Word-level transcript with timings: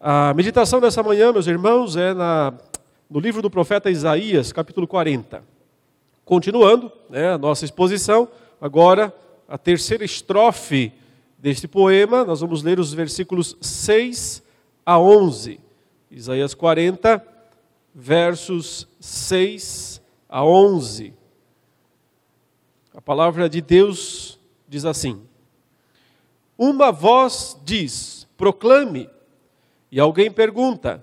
A 0.00 0.32
meditação 0.32 0.80
dessa 0.80 1.02
manhã, 1.02 1.32
meus 1.32 1.48
irmãos, 1.48 1.96
é 1.96 2.14
na, 2.14 2.54
no 3.10 3.18
livro 3.18 3.42
do 3.42 3.50
profeta 3.50 3.90
Isaías, 3.90 4.52
capítulo 4.52 4.86
40. 4.86 5.42
Continuando 6.24 6.92
né, 7.10 7.32
a 7.32 7.38
nossa 7.38 7.64
exposição, 7.64 8.28
agora 8.60 9.12
a 9.48 9.58
terceira 9.58 10.04
estrofe 10.04 10.92
deste 11.36 11.66
poema, 11.66 12.24
nós 12.24 12.40
vamos 12.40 12.62
ler 12.62 12.78
os 12.78 12.94
versículos 12.94 13.56
6 13.60 14.40
a 14.86 15.00
11. 15.00 15.58
Isaías 16.12 16.54
40, 16.54 17.20
versos 17.92 18.86
6 19.00 20.00
a 20.28 20.44
11. 20.44 21.12
A 22.94 23.00
palavra 23.00 23.48
de 23.48 23.60
Deus 23.60 24.38
diz 24.68 24.84
assim: 24.84 25.20
Uma 26.56 26.92
voz 26.92 27.58
diz: 27.64 28.28
proclame 28.36 29.10
e 29.90 29.98
alguém 29.98 30.30
pergunta: 30.30 31.02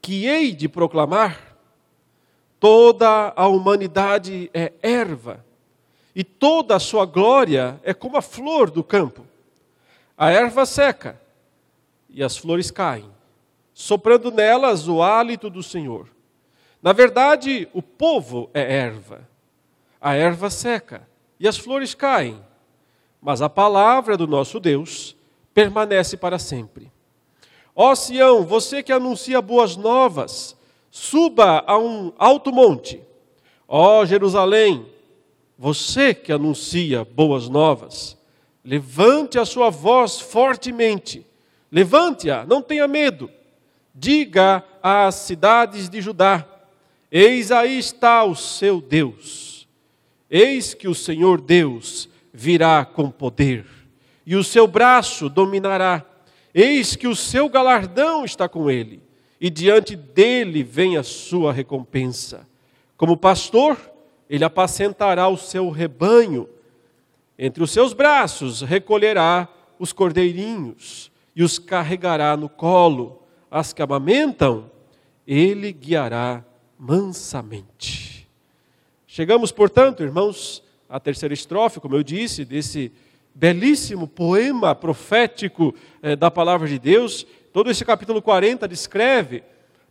que 0.00 0.26
hei 0.26 0.52
de 0.52 0.68
proclamar? 0.68 1.56
Toda 2.60 3.32
a 3.34 3.48
humanidade 3.48 4.50
é 4.54 4.72
erva, 4.82 5.44
e 6.14 6.22
toda 6.22 6.76
a 6.76 6.80
sua 6.80 7.04
glória 7.04 7.80
é 7.82 7.92
como 7.92 8.16
a 8.16 8.22
flor 8.22 8.70
do 8.70 8.84
campo. 8.84 9.26
A 10.16 10.30
erva 10.30 10.64
seca 10.64 11.20
e 12.08 12.22
as 12.22 12.36
flores 12.36 12.70
caem, 12.70 13.10
soprando 13.74 14.30
nelas 14.30 14.86
o 14.86 15.02
hálito 15.02 15.50
do 15.50 15.62
Senhor. 15.62 16.08
Na 16.80 16.92
verdade, 16.92 17.68
o 17.72 17.82
povo 17.82 18.50
é 18.52 18.76
erva, 18.76 19.26
a 20.00 20.14
erva 20.14 20.50
seca 20.50 21.08
e 21.40 21.48
as 21.48 21.56
flores 21.56 21.94
caem, 21.94 22.40
mas 23.20 23.42
a 23.42 23.48
palavra 23.48 24.16
do 24.16 24.26
nosso 24.26 24.60
Deus 24.60 25.16
permanece 25.54 26.16
para 26.16 26.38
sempre. 26.38 26.91
Ó 27.74 27.94
Sião, 27.94 28.44
você 28.44 28.82
que 28.82 28.92
anuncia 28.92 29.40
boas 29.40 29.76
novas, 29.76 30.56
suba 30.90 31.64
a 31.66 31.78
um 31.78 32.12
alto 32.18 32.52
monte. 32.52 33.00
Ó 33.66 34.04
Jerusalém, 34.04 34.86
você 35.58 36.12
que 36.12 36.32
anuncia 36.32 37.04
boas 37.04 37.48
novas, 37.48 38.18
levante 38.62 39.38
a 39.38 39.44
sua 39.44 39.70
voz 39.70 40.20
fortemente, 40.20 41.26
levante-a, 41.70 42.44
não 42.44 42.60
tenha 42.60 42.86
medo. 42.86 43.30
Diga 43.94 44.62
às 44.82 45.14
cidades 45.14 45.88
de 45.88 46.00
Judá: 46.00 46.46
Eis 47.10 47.50
aí 47.50 47.78
está 47.78 48.24
o 48.24 48.34
seu 48.34 48.80
Deus. 48.80 49.66
Eis 50.28 50.74
que 50.74 50.88
o 50.88 50.94
Senhor 50.94 51.40
Deus 51.40 52.08
virá 52.32 52.84
com 52.84 53.10
poder, 53.10 53.66
e 54.26 54.34
o 54.36 54.44
seu 54.44 54.66
braço 54.66 55.28
dominará 55.28 56.04
Eis 56.54 56.96
que 56.96 57.08
o 57.08 57.16
seu 57.16 57.48
galardão 57.48 58.24
está 58.24 58.48
com 58.48 58.70
ele, 58.70 59.02
e 59.40 59.48
diante 59.48 59.96
dele 59.96 60.62
vem 60.62 60.96
a 60.96 61.02
sua 61.02 61.52
recompensa. 61.52 62.46
Como 62.96 63.16
pastor, 63.16 63.78
ele 64.28 64.44
apacentará 64.44 65.28
o 65.28 65.36
seu 65.36 65.68
rebanho. 65.70 66.48
Entre 67.38 67.62
os 67.62 67.70
seus 67.70 67.92
braços 67.92 68.60
recolherá 68.60 69.48
os 69.78 69.92
cordeirinhos 69.92 71.10
e 71.34 71.42
os 71.42 71.58
carregará 71.58 72.36
no 72.36 72.48
colo. 72.48 73.22
As 73.50 73.72
que 73.72 73.82
amamentam, 73.82 74.70
ele 75.26 75.72
guiará 75.72 76.44
mansamente. 76.78 78.28
Chegamos, 79.06 79.52
portanto, 79.52 80.02
irmãos, 80.02 80.62
à 80.88 80.98
terceira 81.00 81.34
estrofe, 81.34 81.80
como 81.80 81.96
eu 81.96 82.02
disse, 82.02 82.44
desse 82.44 82.92
belíssimo 83.34 84.06
poema 84.06 84.74
profético 84.74 85.74
eh, 86.02 86.16
da 86.16 86.30
palavra 86.30 86.68
de 86.68 86.78
Deus. 86.78 87.26
Todo 87.52 87.70
esse 87.70 87.84
capítulo 87.84 88.20
40 88.20 88.66
descreve 88.68 89.42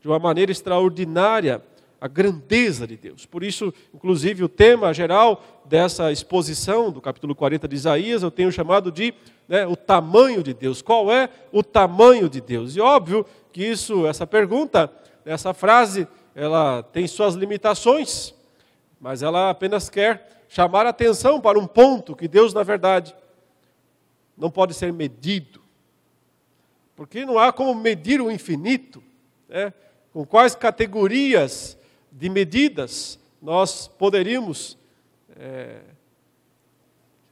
de 0.02 0.08
uma 0.08 0.20
maneira 0.20 0.52
extraordinária 0.52 1.62
a 2.02 2.08
grandeza 2.08 2.88
de 2.88 2.98
Deus. 2.98 3.28
Por 3.28 3.44
isso, 3.44 3.72
inclusive, 3.94 4.44
o 4.44 4.50
tema 4.50 4.92
geral 4.92 5.44
dessa 5.66 6.12
exposição 6.12 6.92
do 6.92 7.00
capítulo 7.00 7.36
40 7.36 7.68
de 7.68 7.76
Isaías, 7.76 8.24
eu 8.24 8.32
tenho 8.32 8.52
chamado 8.52 8.92
de 8.92 9.14
né, 9.48 9.68
o 9.68 9.76
tamanho 9.76 10.42
de 10.42 10.52
Deus. 10.52 10.82
Qual 10.82 11.12
é 11.12 11.30
o 11.52 11.62
tamanho 11.62 12.28
de 12.28 12.42
Deus? 12.42 12.76
E 12.76 12.82
óbvio 12.82 13.24
que 13.54 13.64
isso, 13.64 14.08
essa 14.08 14.26
pergunta, 14.26 14.92
essa 15.24 15.54
frase, 15.54 16.08
ela 16.34 16.82
tem 16.82 17.06
suas 17.06 17.36
limitações, 17.36 18.34
mas 19.00 19.22
ela 19.22 19.52
apenas 19.52 19.88
quer 19.88 20.44
chamar 20.50 20.88
atenção 20.88 21.40
para 21.40 21.60
um 21.60 21.68
ponto 21.68 22.16
que 22.16 22.28
Deus, 22.28 22.52
na 22.52 22.64
verdade, 22.64 23.16
não 24.42 24.50
pode 24.50 24.74
ser 24.74 24.92
medido. 24.92 25.62
Porque 26.96 27.24
não 27.24 27.38
há 27.38 27.54
como 27.54 27.76
medir 27.76 28.20
o 28.20 28.32
infinito. 28.32 29.04
Né? 29.48 29.72
Com 30.12 30.26
quais 30.26 30.56
categorias 30.56 31.78
de 32.12 32.28
medidas 32.28 33.20
nós 33.40 33.88
poderíamos 33.88 34.80
é, 35.38 35.82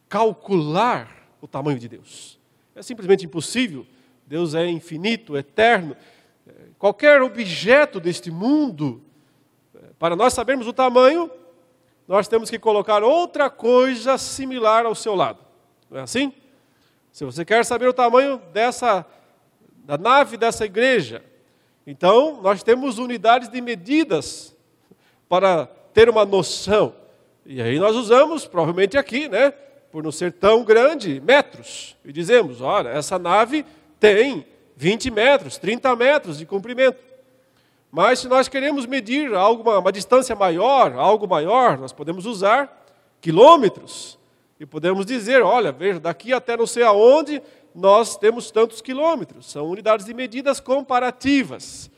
calcular 0.08 1.28
o 1.42 1.48
tamanho 1.48 1.80
de 1.80 1.90
Deus? 1.90 2.40
É 2.76 2.84
simplesmente 2.84 3.26
impossível. 3.26 3.88
Deus 4.28 4.54
é 4.54 4.68
infinito, 4.68 5.36
eterno. 5.36 5.98
Qualquer 6.78 7.24
objeto 7.24 8.00
deste 8.00 8.30
mundo, 8.30 9.02
para 9.98 10.16
nós 10.16 10.36
sabermos 10.36 10.68
o 10.68 10.74
tamanho, 10.74 11.30
nós 12.08 12.28
temos 12.28 12.52
que 12.52 12.60
colocar 12.60 13.04
outra 13.04 13.50
coisa 13.50 14.16
similar 14.20 14.86
ao 14.86 14.94
seu 14.94 15.16
lado. 15.16 15.40
Não 15.90 15.98
é 15.98 16.02
assim? 16.04 16.32
Se 17.12 17.26
você 17.26 17.44
quer 17.44 17.66
saber 17.66 17.88
o 17.88 17.94
tamanho 17.94 18.42
dessa 18.54 19.06
da 19.84 19.98
nave 19.98 20.38
dessa 20.38 20.66
igreja, 20.66 21.24
então 21.86 22.40
nós 22.44 22.62
temos 22.62 23.00
unidades 23.00 23.50
de 23.50 23.60
medidas 23.60 24.56
para 25.28 25.66
ter 25.94 26.08
uma 26.08 26.24
noção. 26.24 26.94
E 27.44 27.60
aí 27.60 27.80
nós 27.80 27.96
usamos, 27.96 28.46
provavelmente 28.46 28.96
aqui, 28.96 29.28
né, 29.28 29.52
por 29.92 30.04
não 30.04 30.12
ser 30.12 30.34
tão 30.34 30.64
grande, 30.64 31.20
metros. 31.20 31.96
E 32.06 32.14
dizemos, 32.14 32.62
olha, 32.62 32.90
essa 32.90 33.18
nave 33.18 33.66
tem 34.00 34.46
20 34.76 35.10
metros, 35.10 35.58
30 35.58 35.96
metros 35.96 36.38
de 36.38 36.46
comprimento. 36.46 37.04
Mas 37.92 38.20
se 38.20 38.28
nós 38.28 38.48
queremos 38.48 38.86
medir 38.86 39.34
alguma, 39.34 39.80
uma 39.80 39.92
distância 39.92 40.36
maior, 40.36 40.94
algo 40.94 41.28
maior, 41.28 41.80
nós 41.80 41.92
podemos 41.92 42.28
usar 42.28 42.86
quilômetros. 43.20 44.19
E 44.60 44.66
podemos 44.66 45.06
dizer, 45.06 45.42
olha, 45.42 45.72
veja, 45.72 46.00
daqui 46.00 46.34
até 46.34 46.58
não 46.58 46.68
sei 46.68 46.84
aonde, 46.84 47.42
nós 47.74 48.18
temos 48.18 48.52
tantos 48.52 48.82
quilômetros. 48.82 49.50
São 49.50 49.66
unidades 49.68 50.06
de 50.06 50.14
medidas 50.14 50.60
comparativas. 50.60 51.90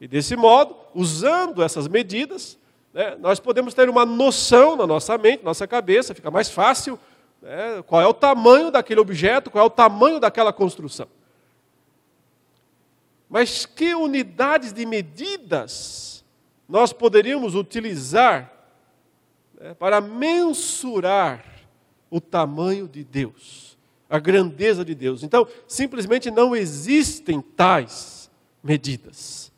E 0.00 0.06
desse 0.06 0.36
modo, 0.36 0.76
usando 0.94 1.62
essas 1.62 1.88
medidas, 1.88 2.58
né, 2.92 3.16
nós 3.18 3.40
podemos 3.40 3.72
ter 3.72 3.88
uma 3.88 4.04
noção 4.04 4.76
na 4.76 4.86
nossa 4.86 5.16
mente, 5.16 5.42
nossa 5.42 5.66
cabeça, 5.66 6.14
fica 6.14 6.30
mais 6.30 6.50
fácil 6.50 6.98
né, 7.40 7.82
qual 7.86 8.02
é 8.02 8.06
o 8.06 8.12
tamanho 8.12 8.70
daquele 8.70 9.00
objeto, 9.00 9.50
qual 9.50 9.64
é 9.64 9.66
o 9.66 9.70
tamanho 9.70 10.20
daquela 10.20 10.52
construção. 10.52 11.06
Mas 13.28 13.64
que 13.64 13.94
unidades 13.94 14.72
de 14.74 14.84
medidas 14.84 16.22
nós 16.68 16.92
poderíamos 16.92 17.54
utilizar 17.54 18.52
né, 19.58 19.72
para 19.74 20.00
mensurar 20.00 21.51
o 22.12 22.20
tamanho 22.20 22.86
de 22.86 23.02
Deus, 23.02 23.78
a 24.08 24.18
grandeza 24.18 24.84
de 24.84 24.94
Deus. 24.94 25.22
Então, 25.22 25.48
simplesmente 25.66 26.30
não 26.30 26.54
existem 26.54 27.40
tais 27.40 28.30
medidas. 28.62 29.50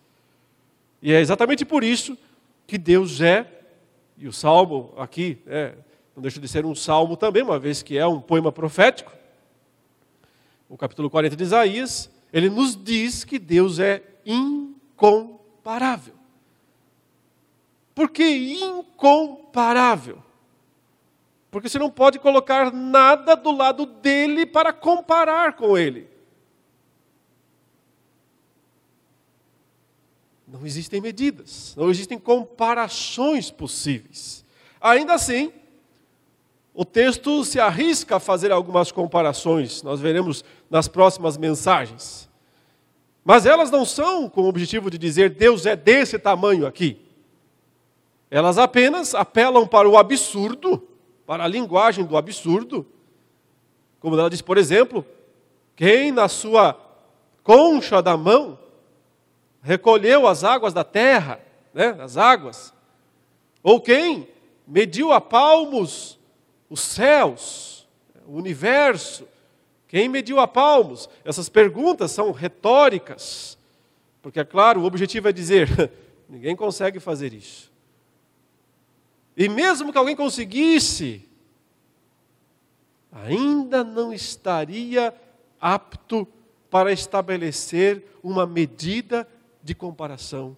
E 1.03 1.12
é 1.12 1.20
exatamente 1.20 1.65
por 1.65 1.82
isso 1.82 2.16
que 2.65 2.78
Deus 2.78 3.20
é, 3.20 3.44
e 4.16 4.28
o 4.28 4.32
salmo 4.32 4.94
aqui 4.97 5.38
é, 5.48 5.75
não 6.15 6.22
deixa 6.22 6.38
de 6.38 6.47
ser 6.47 6.65
um 6.65 6.76
salmo 6.76 7.16
também, 7.16 7.42
uma 7.42 7.59
vez 7.59 7.82
que 7.82 7.98
é 7.98 8.06
um 8.06 8.20
poema 8.20 8.53
profético. 8.53 9.12
O 10.69 10.78
capítulo 10.78 11.10
40 11.10 11.34
de 11.34 11.42
Isaías, 11.42 12.09
ele 12.32 12.48
nos 12.48 12.76
diz 12.81 13.25
que 13.25 13.36
Deus 13.36 13.81
é 13.81 14.00
incomparável. 14.25 16.15
Por 17.92 18.10
que 18.10 18.24
incomparável? 18.62 20.23
Porque 21.54 21.68
você 21.68 21.78
não 21.78 21.89
pode 21.89 22.18
colocar 22.18 22.72
nada 22.72 23.36
do 23.36 23.53
lado 23.53 23.86
dele 23.86 24.45
para 24.45 24.72
comparar 24.72 25.53
com 25.53 25.78
ele. 25.78 26.10
Não 30.48 30.66
existem 30.66 31.01
medidas, 31.01 31.72
não 31.77 31.89
existem 31.91 32.18
comparações 32.18 33.53
possíveis. 33.53 34.45
Ainda 34.80 35.15
assim, 35.15 35.53
o 36.74 36.84
texto 36.84 37.45
se 37.45 37.60
arrisca 37.60 38.16
a 38.16 38.21
fazer 38.21 38.50
algumas 38.50 38.91
comparações, 38.91 39.80
nós 39.84 40.00
veremos 40.00 40.45
nas 40.68 40.89
próximas 40.89 41.36
mensagens. 41.36 42.28
Mas 43.24 43.47
elas 43.47 43.71
não 43.71 43.84
são 43.84 44.28
com 44.28 44.41
o 44.42 44.48
objetivo 44.48 44.91
de 44.91 44.98
dizer 44.98 45.30
Deus 45.30 45.66
é 45.66 45.77
desse 45.77 46.18
tamanho 46.18 46.66
aqui. 46.66 47.00
Elas 48.28 48.59
apenas 48.59 49.15
apelam 49.15 49.68
para 49.68 49.89
o 49.89 49.97
absurdo 49.97 50.89
para 51.26 51.44
a 51.44 51.48
linguagem 51.48 52.04
do 52.04 52.16
absurdo. 52.16 52.86
Como 54.00 54.18
ela 54.18 54.30
diz, 54.30 54.42
por 54.42 54.59
exemplo, 54.59 55.04
quem 55.74 56.12
na 56.12 56.28
sua 56.28 56.78
concha 57.42 58.03
da 58.03 58.16
mão 58.16 58.59
recolheu 59.62 60.26
as 60.26 60.44
águas 60.44 60.72
da 60.72 60.84
terra, 60.84 61.41
né, 61.72 61.97
as 62.00 62.16
águas? 62.16 62.72
Ou 63.62 63.80
quem 63.80 64.28
mediu 64.66 65.12
a 65.12 65.21
palmos 65.21 66.18
os 66.68 66.80
céus, 66.80 67.88
o 68.26 68.36
universo? 68.36 69.26
Quem 69.88 70.09
mediu 70.09 70.38
a 70.41 70.47
palmos? 70.47 71.09
Essas 71.24 71.48
perguntas 71.48 72.10
são 72.10 72.30
retóricas, 72.30 73.56
porque 74.21 74.41
é 74.41 74.44
claro, 74.44 74.80
o 74.80 74.84
objetivo 74.84 75.28
é 75.28 75.32
dizer: 75.32 75.91
ninguém 76.28 76.54
consegue 76.54 77.00
fazer 77.00 77.32
isso. 77.32 77.73
E 79.36 79.48
mesmo 79.48 79.91
que 79.91 79.98
alguém 79.98 80.15
conseguisse, 80.15 81.28
ainda 83.10 83.83
não 83.83 84.13
estaria 84.13 85.15
apto 85.60 86.27
para 86.71 86.92
estabelecer 86.92 88.04
uma 88.22 88.47
medida 88.47 89.28
de 89.63 89.75
comparação 89.75 90.57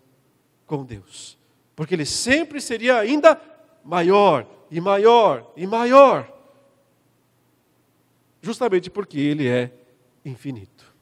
com 0.66 0.84
Deus. 0.84 1.38
Porque 1.74 1.94
ele 1.94 2.06
sempre 2.06 2.60
seria 2.60 2.98
ainda 2.98 3.40
maior 3.84 4.46
e 4.70 4.80
maior 4.80 5.52
e 5.56 5.66
maior. 5.66 6.32
Justamente 8.40 8.90
porque 8.90 9.18
ele 9.18 9.46
é 9.46 9.70
infinito. 10.24 10.94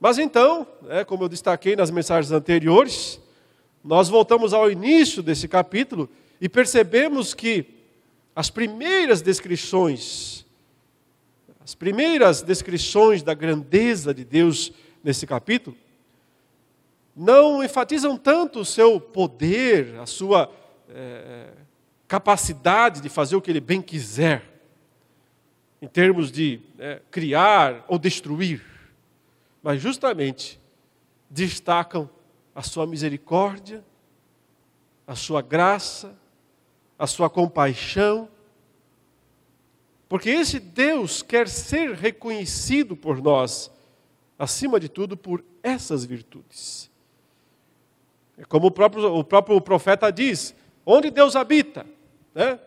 Mas 0.00 0.18
então, 0.18 0.66
é, 0.88 1.04
como 1.04 1.24
eu 1.24 1.28
destaquei 1.28 1.76
nas 1.76 1.90
mensagens 1.90 2.30
anteriores, 2.30 3.20
nós 3.84 4.08
voltamos 4.08 4.54
ao 4.54 4.70
início 4.70 5.22
desse 5.22 5.46
capítulo 5.46 6.08
e 6.40 6.48
percebemos 6.48 7.34
que 7.34 7.66
as 8.34 8.48
primeiras 8.48 9.20
descrições, 9.20 10.46
as 11.60 11.74
primeiras 11.74 12.40
descrições 12.40 13.22
da 13.22 13.34
grandeza 13.34 14.14
de 14.14 14.24
Deus 14.24 14.72
nesse 15.02 15.26
capítulo, 15.26 15.76
não 17.14 17.62
enfatizam 17.62 18.16
tanto 18.16 18.60
o 18.60 18.64
seu 18.64 18.98
poder, 18.98 20.00
a 20.00 20.06
sua 20.06 20.50
é, 20.88 21.52
capacidade 22.08 23.02
de 23.02 23.10
fazer 23.10 23.36
o 23.36 23.40
que 23.42 23.50
ele 23.50 23.60
bem 23.60 23.82
quiser, 23.82 24.42
em 25.80 25.86
termos 25.86 26.32
de 26.32 26.58
é, 26.78 27.02
criar 27.10 27.84
ou 27.86 27.98
destruir, 27.98 28.64
mas 29.62 29.80
justamente 29.80 30.58
destacam 31.28 32.08
a 32.54 32.62
sua 32.62 32.86
misericórdia, 32.86 33.84
a 35.06 35.14
sua 35.14 35.42
graça, 35.42 36.16
a 36.98 37.06
sua 37.06 37.28
compaixão, 37.28 38.28
porque 40.08 40.30
esse 40.30 40.60
Deus 40.60 41.22
quer 41.22 41.48
ser 41.48 41.92
reconhecido 41.92 42.94
por 42.94 43.20
nós, 43.20 43.70
acima 44.38 44.78
de 44.78 44.88
tudo, 44.88 45.16
por 45.16 45.44
essas 45.62 46.04
virtudes. 46.04 46.90
É 48.36 48.44
como 48.44 48.68
o 48.68 48.70
próprio, 48.70 49.14
o 49.14 49.24
próprio 49.24 49.60
profeta 49.60 50.10
diz: 50.10 50.54
onde 50.84 51.10
Deus 51.10 51.34
habita? 51.34 51.86
Né? 52.34 52.58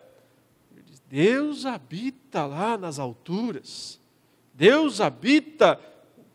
Deus 1.09 1.65
habita 1.65 2.45
lá 2.45 2.77
nas 2.77 2.99
alturas. 2.99 3.99
Deus 4.53 4.99
habita, 4.99 5.79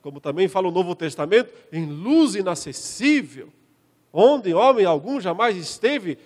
como 0.02 0.20
também 0.20 0.48
fala 0.48 0.68
o 0.68 0.72
Novo 0.72 0.94
Testamento, 0.94 1.52
em 1.72 1.86
luz 1.86 2.34
inacessível, 2.34 3.50
onde 4.12 4.52
homem 4.52 4.84
algum 4.84 5.20
jamais 5.20 5.56
esteve, 5.56 6.18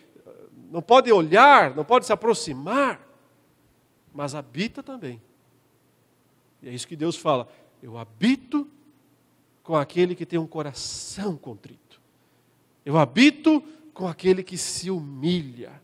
não 0.70 0.82
pode 0.82 1.12
olhar, 1.12 1.76
não 1.76 1.84
pode 1.84 2.06
se 2.06 2.12
aproximar, 2.12 3.06
mas 4.12 4.34
habita 4.34 4.82
também. 4.82 5.22
E 6.62 6.68
é 6.68 6.72
isso 6.72 6.88
que 6.88 6.96
Deus 6.96 7.16
fala: 7.16 7.46
eu 7.82 7.98
habito 7.98 8.66
com 9.62 9.76
aquele 9.76 10.14
que 10.14 10.24
tem 10.24 10.38
um 10.38 10.46
coração 10.46 11.36
contrito. 11.36 12.00
Eu 12.84 12.96
habito 12.96 13.62
com 13.92 14.08
aquele 14.08 14.42
que 14.42 14.56
se 14.56 14.90
humilha, 14.90 15.80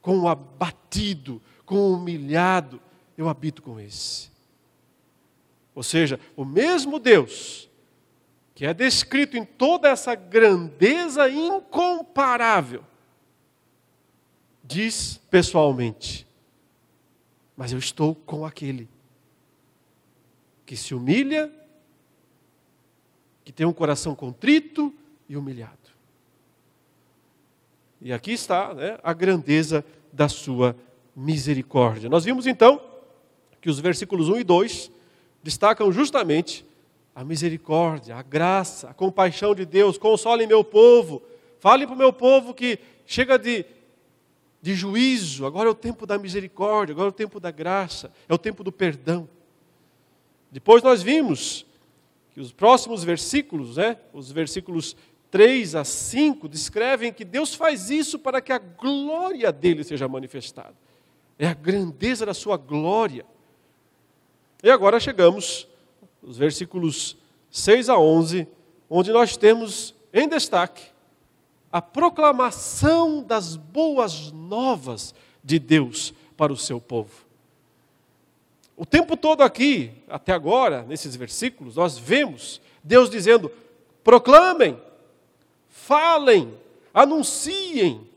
com 0.00 0.18
o 0.20 0.28
abatido, 0.28 1.42
com 1.66 1.76
o 1.76 1.94
humilhado. 1.94 2.80
Eu 3.16 3.28
habito 3.28 3.62
com 3.62 3.78
esse. 3.78 4.33
Ou 5.74 5.82
seja, 5.82 6.20
o 6.36 6.44
mesmo 6.44 6.98
Deus 6.98 7.68
que 8.54 8.64
é 8.64 8.72
descrito 8.72 9.36
em 9.36 9.44
toda 9.44 9.88
essa 9.88 10.14
grandeza 10.14 11.28
incomparável, 11.28 12.84
diz 14.62 15.20
pessoalmente: 15.28 16.26
Mas 17.56 17.72
eu 17.72 17.78
estou 17.78 18.14
com 18.14 18.46
aquele 18.46 18.88
que 20.64 20.76
se 20.76 20.94
humilha, 20.94 21.52
que 23.44 23.52
tem 23.52 23.66
um 23.66 23.72
coração 23.72 24.14
contrito 24.14 24.94
e 25.28 25.36
humilhado. 25.36 25.72
E 28.00 28.12
aqui 28.12 28.32
está 28.32 28.72
né, 28.72 28.98
a 29.02 29.12
grandeza 29.12 29.84
da 30.12 30.28
sua 30.28 30.76
misericórdia. 31.16 32.08
Nós 32.08 32.24
vimos 32.24 32.46
então 32.46 32.80
que 33.60 33.68
os 33.68 33.80
versículos 33.80 34.28
1 34.28 34.38
e 34.38 34.44
2 34.44 34.93
destacam 35.44 35.92
justamente 35.92 36.66
a 37.14 37.22
misericórdia, 37.22 38.16
a 38.16 38.22
graça, 38.22 38.88
a 38.88 38.94
compaixão 38.94 39.54
de 39.54 39.66
Deus. 39.66 39.98
Console 39.98 40.46
meu 40.46 40.64
povo, 40.64 41.22
fale 41.60 41.86
para 41.86 41.94
o 41.94 41.98
meu 41.98 42.12
povo 42.12 42.54
que 42.54 42.78
chega 43.04 43.38
de, 43.38 43.66
de 44.62 44.74
juízo, 44.74 45.44
agora 45.44 45.68
é 45.68 45.70
o 45.70 45.74
tempo 45.74 46.06
da 46.06 46.16
misericórdia, 46.16 46.94
agora 46.94 47.08
é 47.08 47.10
o 47.10 47.12
tempo 47.12 47.38
da 47.38 47.50
graça, 47.50 48.10
é 48.26 48.32
o 48.32 48.38
tempo 48.38 48.64
do 48.64 48.72
perdão. 48.72 49.28
Depois 50.50 50.82
nós 50.82 51.02
vimos 51.02 51.66
que 52.32 52.40
os 52.40 52.50
próximos 52.50 53.04
versículos, 53.04 53.76
né, 53.76 53.98
os 54.14 54.32
versículos 54.32 54.96
3 55.30 55.74
a 55.74 55.84
5 55.84 56.48
descrevem 56.48 57.12
que 57.12 57.24
Deus 57.24 57.54
faz 57.54 57.90
isso 57.90 58.18
para 58.18 58.40
que 58.40 58.52
a 58.52 58.58
glória 58.58 59.52
dele 59.52 59.84
seja 59.84 60.08
manifestada. 60.08 60.74
É 61.38 61.46
a 61.46 61.54
grandeza 61.54 62.24
da 62.24 62.32
sua 62.32 62.56
glória. 62.56 63.26
E 64.64 64.70
agora 64.70 64.98
chegamos 64.98 65.68
os 66.22 66.38
versículos 66.38 67.18
6 67.50 67.90
a 67.90 67.98
11, 67.98 68.48
onde 68.88 69.12
nós 69.12 69.36
temos 69.36 69.94
em 70.10 70.26
destaque 70.26 70.84
a 71.70 71.82
proclamação 71.82 73.22
das 73.22 73.56
boas 73.56 74.32
novas 74.32 75.14
de 75.44 75.58
Deus 75.58 76.14
para 76.34 76.50
o 76.50 76.56
seu 76.56 76.80
povo. 76.80 77.12
O 78.74 78.86
tempo 78.86 79.18
todo 79.18 79.42
aqui, 79.42 79.92
até 80.08 80.32
agora, 80.32 80.82
nesses 80.84 81.14
versículos, 81.14 81.76
nós 81.76 81.98
vemos 81.98 82.58
Deus 82.82 83.10
dizendo: 83.10 83.52
proclamem, 84.02 84.80
falem, 85.68 86.54
anunciem. 86.94 88.08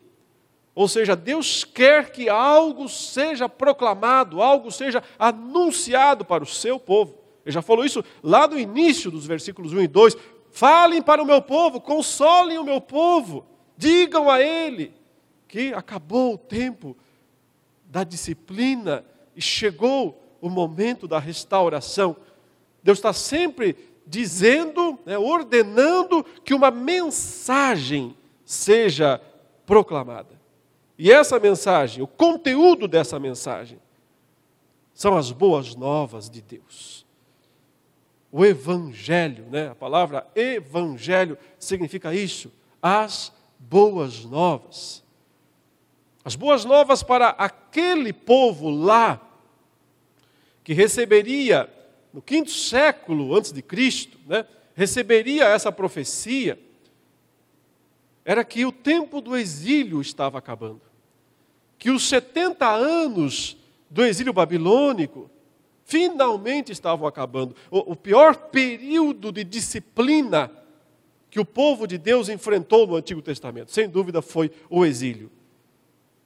Ou 0.77 0.88
seja, 0.88 1.15
Deus 1.15 1.63
quer 1.63 2.12
que 2.12 2.29
algo 2.29 2.88
seja 2.88 3.50
proclamado, 3.50 4.43
algo 4.43 4.72
seja 4.72 5.01
anunciado 5.17 6.24
para 6.24 6.43
o 6.43 6.46
seu 6.46 6.79
povo. 6.79 7.17
Ele 7.43 7.51
já 7.51 7.63
falou 7.63 7.84
isso 7.84 8.03
lá 8.22 8.48
no 8.48 8.60
início 8.60 9.10
dos 9.10 9.25
versículos 9.25 9.74
1 9.74 9.81
e 9.81 9.88
2. 9.88 10.15
Falem 10.51 11.01
para 11.01 11.19
o 11.19 11.25
meu 11.25 11.41
povo, 11.41 11.81
consolem 11.81 12.60
o 12.60 12.63
meu 12.63 12.79
povo, 12.79 13.43
digam 13.75 14.29
a 14.29 14.39
ele 14.39 14.93
que 15.48 15.74
acabou 15.74 16.36
o 16.36 16.38
tempo 16.38 16.96
da 17.86 18.03
disciplina 18.03 19.03
e 19.36 19.41
chegou 19.41 20.38
o 20.39 20.48
momento 20.48 21.07
da 21.07 21.17
restauração. 21.17 22.15
Deus 22.84 23.00
está 23.00 23.13
sempre 23.13 23.75
dizendo, 24.05 25.00
né, 25.07 25.17
ordenando 25.17 26.24
que 26.46 26.53
uma 26.53 26.69
mensagem 26.69 28.15
seja 28.46 29.19
proclamada. 29.65 30.37
E 30.98 31.12
essa 31.12 31.39
mensagem, 31.39 32.01
o 32.01 32.08
conteúdo 32.08 32.88
dessa 32.88 33.20
mensagem, 33.20 33.80
são 34.94 35.16
as 35.16 35.32
boas 35.32 35.75
novas 35.75 36.30
de 36.30 36.42
Deus. 36.42 37.06
O 38.32 38.44
Evangelho, 38.44 39.46
né? 39.50 39.70
a 39.70 39.75
palavra 39.75 40.27
Evangelho 40.36 41.38
significa 41.60 42.13
isso, 42.13 42.51
as 42.82 43.32
boas 43.60 44.25
novas. 44.25 45.04
As 46.25 46.36
boas 46.36 46.66
novas 46.66 47.04
para 47.04 47.30
aquele 47.30 48.12
povo 48.12 48.70
lá, 48.70 49.22
que 50.63 50.74
receberia 50.74 51.72
no 52.12 52.22
quinto 52.22 52.50
século 52.50 53.36
antes 53.36 53.51
de 53.51 53.62
Cristo, 53.62 54.18
né, 54.25 54.46
receberia 54.75 55.46
essa 55.46 55.72
profecia, 55.72 56.60
era 58.25 58.44
que 58.44 58.66
o 58.66 58.72
tempo 58.72 59.22
do 59.22 59.38
exílio 59.38 60.01
estava 60.01 60.38
acabando. 60.38 60.87
Que 61.77 61.89
os 61.89 62.07
70 62.07 62.67
anos 62.67 63.57
do 63.89 64.03
exílio 64.03 64.34
babilônico 64.34 65.29
finalmente 65.86 66.72
estavam 66.72 67.07
acabando. 67.07 67.55
O, 67.72 67.93
o 67.93 67.96
pior 67.96 68.36
período 68.36 69.31
de 69.31 69.43
disciplina 69.43 70.51
que 71.29 71.39
o 71.39 71.46
povo 71.46 71.88
de 71.88 71.98
Deus 71.98 72.29
enfrentou 72.29 72.88
no 72.88 72.96
Antigo 72.96 73.22
Testamento, 73.22 73.72
sem 73.72 73.88
dúvida, 73.88 74.22
foi 74.22 74.51
o 74.69 74.86
exílio. 74.86 75.31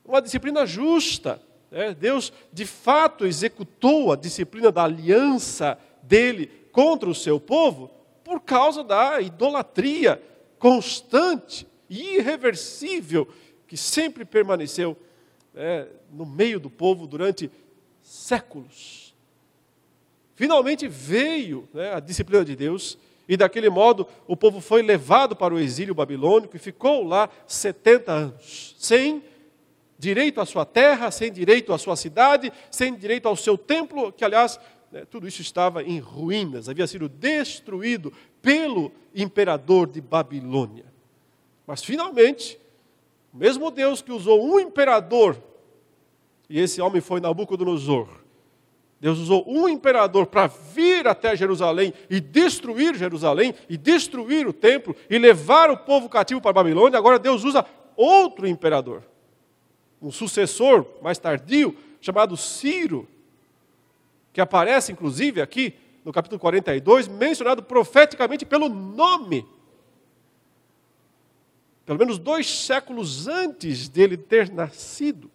Uma 0.05 0.22
disciplina 0.22 0.65
justa, 0.65 1.41
é, 1.72 1.93
Deus, 1.93 2.34
de 2.51 2.65
fato, 2.65 3.25
executou 3.25 4.12
a 4.12 4.15
disciplina 4.15 4.72
da 4.72 4.84
aliança 4.84 5.77
dele 6.01 6.48
contra 6.72 7.10
o 7.10 7.15
seu 7.15 7.39
povo 7.39 7.91
por 8.24 8.41
causa 8.41 8.84
da 8.84 9.20
idolatria 9.22 10.22
constante 10.58 11.67
e 11.89 12.17
irreversível 12.17 13.27
que 13.67 13.75
sempre 13.75 14.24
permaneceu 14.25 14.96
é, 15.55 15.88
no 16.12 16.25
meio 16.25 16.60
do 16.60 16.70
povo 16.70 17.05
durante 17.08 17.51
séculos. 18.01 19.13
Finalmente 20.36 20.88
veio 20.88 21.67
né, 21.74 21.93
a 21.93 22.00
disciplina 22.00 22.43
de 22.43 22.55
Deus, 22.55 22.98
e 23.27 23.38
daquele 23.38 23.70
modo 23.70 24.08
o 24.27 24.36
povo 24.36 24.60
foi 24.60 24.81
levado 24.81 25.36
para 25.36 25.53
o 25.53 25.60
exílio 25.60 25.96
babilônico 25.96 26.55
e 26.55 26.60
ficou 26.60 27.03
lá 27.03 27.29
70 27.48 28.12
anos, 28.12 28.75
sem 28.77 29.24
direito 29.98 30.41
à 30.41 30.46
sua 30.46 30.65
terra, 30.65 31.12
sem 31.12 31.31
direito 31.31 31.72
à 31.72 31.77
sua 31.77 31.96
cidade, 31.96 32.51
sem 32.72 32.96
direito 32.96 33.27
ao 33.27 33.36
seu 33.36 33.58
templo, 33.58 34.12
que 34.12 34.25
aliás, 34.25 34.60
né, 34.91 35.05
tudo 35.05 35.27
isso 35.27 35.41
estava 35.41 35.84
em 35.84 36.00
ruínas, 36.00 36.67
havia 36.67 36.88
sido 36.88 37.08
destruído 37.08 38.12
pelo 38.41 38.91
imperador 39.13 39.88
de 39.88 40.01
Babilônia. 40.01 40.86
Mas 41.67 41.84
finalmente, 41.84 42.60
o 43.34 43.38
mesmo 43.38 43.72
Deus 43.72 44.02
que 44.02 44.12
usou 44.12 44.44
um 44.44 44.60
imperador, 44.60 45.38
e 46.50 46.60
esse 46.60 46.82
homem 46.82 47.02
foi 47.02 47.20
Nabucodonosor, 47.20 48.08
Deus 49.00 49.18
usou 49.18 49.44
um 49.48 49.68
imperador 49.68 50.28
para 50.28 50.46
vir 50.46 51.08
até 51.08 51.36
Jerusalém 51.36 51.92
e 52.08 52.20
destruir 52.20 52.96
Jerusalém, 52.96 53.56
e 53.68 53.76
destruir 53.76 54.48
o 54.48 54.54
templo, 54.54 54.96
e 55.10 55.18
levar 55.18 55.72
o 55.72 55.78
povo 55.78 56.08
cativo 56.08 56.40
para 56.40 56.52
a 56.52 56.54
Babilônia. 56.54 57.00
Agora 57.00 57.18
Deus 57.18 57.44
usa 57.44 57.66
outro 57.96 58.48
imperador 58.48 59.04
um 60.02 60.12
sucessor 60.12 60.86
mais 61.02 61.20
tardio, 61.20 61.78
chamado 62.02 62.36
Ciro, 62.36 63.08
que 64.34 64.42
aparece 64.42 64.92
inclusive 64.92 65.42
aqui 65.42 65.76
no 66.04 66.12
capítulo 66.12 66.40
42, 66.40 67.08
mencionado 67.08 67.62
profeticamente 67.62 68.44
pelo 68.44 68.68
nome. 68.68 69.46
Pelo 71.98 72.00
menos 72.00 72.17
dois 72.17 72.48
séculos 72.48 73.27
antes 73.27 73.89
dele 73.89 74.15
ter 74.15 74.50
nascido. 74.50 75.29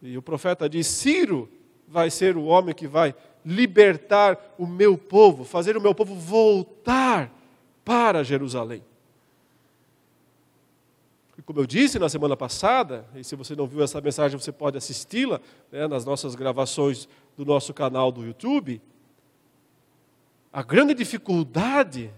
E 0.00 0.16
o 0.16 0.22
profeta 0.22 0.68
diz: 0.68 0.86
Ciro 0.86 1.48
vai 1.88 2.10
ser 2.10 2.36
o 2.36 2.44
homem 2.44 2.74
que 2.74 2.86
vai 2.86 3.14
libertar 3.44 4.54
o 4.56 4.66
meu 4.66 4.96
povo, 4.96 5.44
fazer 5.44 5.76
o 5.76 5.80
meu 5.80 5.94
povo 5.94 6.14
voltar 6.14 7.32
para 7.84 8.22
Jerusalém 8.22 8.82
como 11.46 11.60
eu 11.60 11.66
disse 11.66 11.96
na 11.96 12.08
semana 12.08 12.36
passada, 12.36 13.06
e 13.14 13.22
se 13.22 13.36
você 13.36 13.54
não 13.54 13.68
viu 13.68 13.80
essa 13.80 14.00
mensagem, 14.00 14.36
você 14.36 14.50
pode 14.50 14.76
assisti-la 14.76 15.40
né, 15.70 15.86
nas 15.86 16.04
nossas 16.04 16.34
gravações 16.34 17.08
do 17.36 17.44
nosso 17.44 17.72
canal 17.72 18.10
do 18.10 18.26
YouTube. 18.26 18.82
A 20.52 20.64
grande 20.64 20.92
dificuldade 20.92 22.12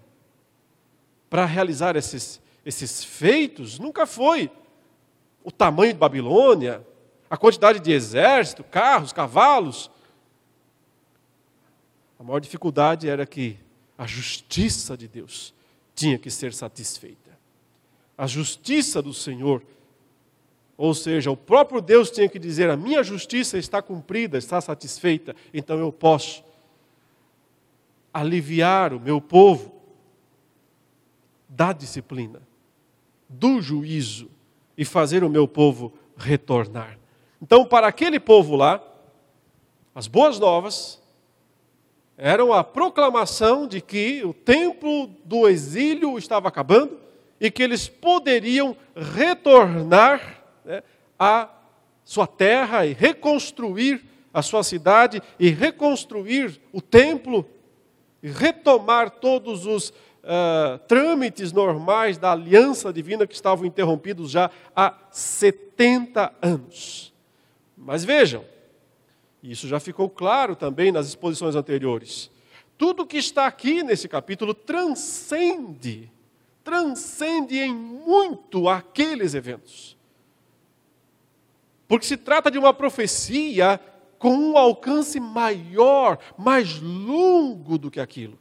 para 1.29 1.45
realizar 1.45 1.95
esses, 1.95 2.41
esses 2.69 3.03
feitos 3.03 3.79
nunca 3.79 4.07
foi 4.07 4.51
o 5.43 5.51
tamanho 5.51 5.93
de 5.93 5.99
Babilônia, 5.99 6.87
a 7.29 7.37
quantidade 7.37 7.81
de 7.81 7.93
exército, 7.93 8.63
carros, 8.63 9.13
cavalos. 9.13 9.91
A 12.19 12.23
maior 12.23 12.41
dificuldade 12.41 13.09
era 13.09 13.27
que 13.27 13.59
a 13.97 14.07
justiça 14.07 14.97
de 14.97 15.09
Deus 15.09 15.55
tinha 15.95 16.19
que 16.19 16.31
ser 16.31 16.53
satisfeita 16.53 17.29
a 18.19 18.27
justiça 18.27 19.01
do 19.01 19.15
Senhor. 19.15 19.63
Ou 20.77 20.93
seja, 20.93 21.31
o 21.31 21.37
próprio 21.37 21.81
Deus 21.81 22.11
tinha 22.11 22.29
que 22.29 22.39
dizer: 22.39 22.69
a 22.69 22.77
minha 22.77 23.05
justiça 23.05 23.57
está 23.57 23.81
cumprida, 23.81 24.37
está 24.37 24.61
satisfeita, 24.61 25.37
então 25.55 25.79
eu 25.79 25.93
posso 25.93 26.43
aliviar 28.13 28.93
o 28.93 28.99
meu 28.99 29.21
povo 29.21 29.73
da 31.49 31.73
disciplina, 31.73 32.43
do 33.29 33.61
juízo 33.61 34.31
e 34.77 34.85
fazer 34.85 35.23
o 35.23 35.29
meu 35.29 35.47
povo 35.47 35.93
retornar. 36.17 36.99
Então, 37.43 37.65
para 37.65 37.87
aquele 37.87 38.19
povo 38.19 38.57
lá, 38.57 38.83
as 39.95 40.07
boas 40.07 40.39
novas 40.39 41.01
eram 42.17 42.53
a 42.53 42.65
proclamação 42.65 43.67
de 43.67 43.81
que 43.81 44.25
o 44.25 44.35
tempo 44.35 45.09
do 45.25 45.49
exílio 45.49 46.19
estava 46.19 46.49
acabando 46.49 46.99
e 47.41 47.51
que 47.51 47.63
eles 47.63 47.89
poderiam 47.89 48.77
retornar 48.97 50.43
né, 50.65 50.83
à 51.19 51.49
sua 52.05 52.27
terra 52.27 52.85
e 52.87 52.93
reconstruir 52.93 54.05
a 54.33 54.43
sua 54.43 54.63
cidade 54.63 55.23
e 55.39 55.51
reconstruir 55.51 56.61
o 56.73 56.81
templo 56.81 57.47
e 58.23 58.29
retomar 58.29 59.11
todos 59.11 59.67
os 59.67 59.93
uh, 60.29 60.79
trâmites 60.87 61.53
normais 61.53 62.19
da 62.19 62.33
aliança 62.33 62.93
divina 62.93 63.27
que 63.27 63.35
estavam 63.35 63.65
interrompidos 63.65 64.31
já 64.31 64.51
há 64.77 64.95
70 65.11 66.33
anos. 66.43 67.13
Mas 67.77 68.05
vejam, 68.05 68.45
isso 69.43 69.67
já 69.67 69.81
ficou 69.81 70.09
claro 70.09 70.55
também 70.55 70.93
nas 70.93 71.09
exposições 71.09 71.57
anteriores. 71.57 72.31
Tudo 72.77 73.07
que 73.07 73.17
está 73.17 73.47
aqui 73.47 73.83
nesse 73.83 74.09
capítulo 74.09 74.55
transcende 74.55 76.11
transcende 76.69 77.59
em 77.59 77.75
muito 77.75 78.69
aqueles 78.69 79.33
eventos. 79.33 79.97
Porque 81.89 82.05
se 82.05 82.19
trata 82.19 82.51
de 82.51 82.59
uma 82.59 82.75
profecia 82.75 83.81
com 84.19 84.35
um 84.37 84.59
alcance 84.59 85.19
maior, 85.19 86.19
mais 86.37 86.79
longo 86.79 87.79
do 87.79 87.91
que 87.91 87.99
aquilo. 87.99 88.39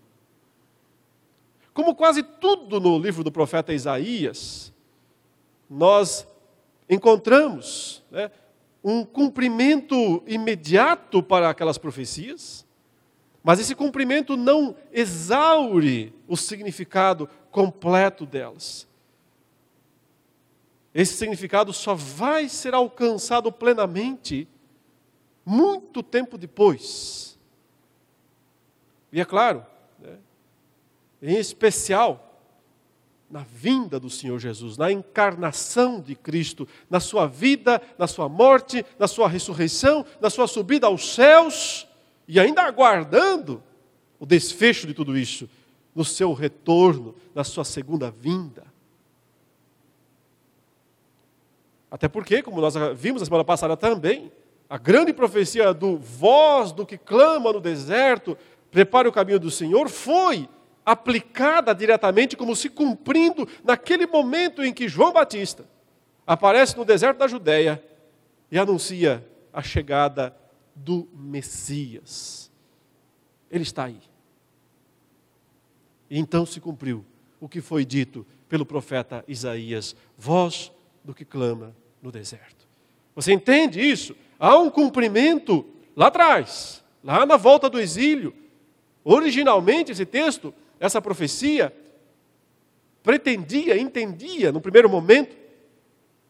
Como 1.78 1.94
quase 1.94 2.24
tudo 2.24 2.80
no 2.80 2.98
livro 2.98 3.24
do 3.24 3.32
profeta 3.32 3.72
Isaías, 3.72 4.74
nós 5.70 6.28
encontramos 6.90 8.04
né, 8.10 8.32
um 8.84 9.06
cumprimento 9.06 10.24
imediato 10.26 11.22
para 11.22 11.52
aquelas 11.52 11.78
profecias, 11.78 12.66
mas 13.44 13.60
esse 13.60 13.76
cumprimento 13.76 14.36
não 14.36 14.76
exaure 14.92 16.16
o 16.28 16.36
significado 16.36 17.30
completo 17.52 18.26
delas. 18.26 18.88
Esse 20.96 21.14
significado 21.14 21.72
só 21.74 21.94
vai 21.94 22.50
ser 22.50 22.74
alcançado 22.74 23.52
plenamente 23.52 24.48
muito 25.46 26.02
tempo 26.02 26.40
depois. 26.40 27.38
E 29.12 29.22
é 29.22 29.26
claro, 29.26 29.64
em 31.22 31.38
especial, 31.38 32.24
na 33.30 33.44
vinda 33.44 34.00
do 34.00 34.10
Senhor 34.10 34.40
Jesus, 34.40 34.78
na 34.78 34.92
encarnação 34.92 36.00
de 36.00 36.16
Cristo, 36.16 36.68
na 36.90 37.00
sua 37.00 37.28
vida, 37.28 37.82
na 37.98 38.08
sua 38.08 38.30
morte, 38.30 38.86
na 38.98 39.08
sua 39.08 39.28
ressurreição, 39.28 40.06
na 40.22 40.30
sua 40.30 40.48
subida 40.48 40.88
aos 40.88 41.14
céus, 41.14 41.88
e 42.28 42.40
ainda 42.40 42.62
aguardando 42.64 43.62
o 44.20 44.26
desfecho 44.26 44.88
de 44.88 44.94
tudo 44.94 45.18
isso, 45.18 45.50
no 45.94 46.06
seu 46.06 46.32
retorno, 46.34 47.16
na 47.34 47.44
sua 47.44 47.64
segunda 47.64 48.10
vinda. 48.10 48.64
Até 51.90 52.08
porque, 52.08 52.42
como 52.42 52.62
nós 52.62 52.76
vimos 52.96 53.22
na 53.22 53.26
semana 53.26 53.44
passada 53.44 53.76
também, 53.76 54.32
a 54.70 54.78
grande 54.78 55.14
profecia 55.14 55.74
do 55.74 55.98
voz 55.98 56.72
do 56.72 56.86
que 56.86 56.98
clama 56.98 57.54
no 57.54 57.62
deserto, 57.62 58.38
prepare 58.70 59.08
o 59.08 59.12
caminho 59.12 59.40
do 59.40 59.50
Senhor, 59.50 59.90
foi 59.90 60.48
aplicada 60.88 61.76
diretamente 61.76 62.38
como 62.38 62.56
se 62.56 62.70
cumprindo 62.70 63.46
naquele 63.62 64.08
momento 64.08 64.64
em 64.64 64.74
que 64.74 64.88
João 64.88 65.12
Batista 65.12 65.66
aparece 66.26 66.78
no 66.78 66.86
deserto 66.86 67.18
da 67.18 67.28
Judéia 67.28 67.84
e 68.50 68.58
anuncia 68.58 69.22
a 69.52 69.62
chegada 69.62 70.34
do 70.74 71.06
Messias. 71.14 72.50
Ele 73.52 73.64
está 73.64 73.84
aí. 73.84 74.00
E 76.10 76.18
então 76.18 76.46
se 76.46 76.62
cumpriu 76.62 77.04
o 77.38 77.50
que 77.50 77.60
foi 77.60 77.84
dito 77.84 78.26
pelo 78.48 78.66
profeta 78.66 79.26
Isaías: 79.28 79.94
voz 80.18 80.72
do 81.04 81.14
que 81.14 81.26
clama 81.26 81.76
no 82.02 82.14
deserto. 82.14 82.66
Você 83.14 83.34
entende 83.34 83.82
isso? 83.82 84.16
Há 84.40 84.58
um 84.58 84.70
cumprimento 84.70 85.66
lá 85.98 86.08
atrás, 86.08 86.82
lá 87.04 87.26
na 87.26 87.36
volta 87.36 87.70
do 87.70 87.78
exílio. 87.78 88.34
Originalmente, 89.04 89.92
esse 89.92 90.06
texto, 90.06 90.54
essa 90.80 91.02
profecia, 91.02 91.76
pretendia, 93.04 93.78
entendia, 93.80 94.52
no 94.52 94.62
primeiro 94.62 94.90
momento, 94.90 95.36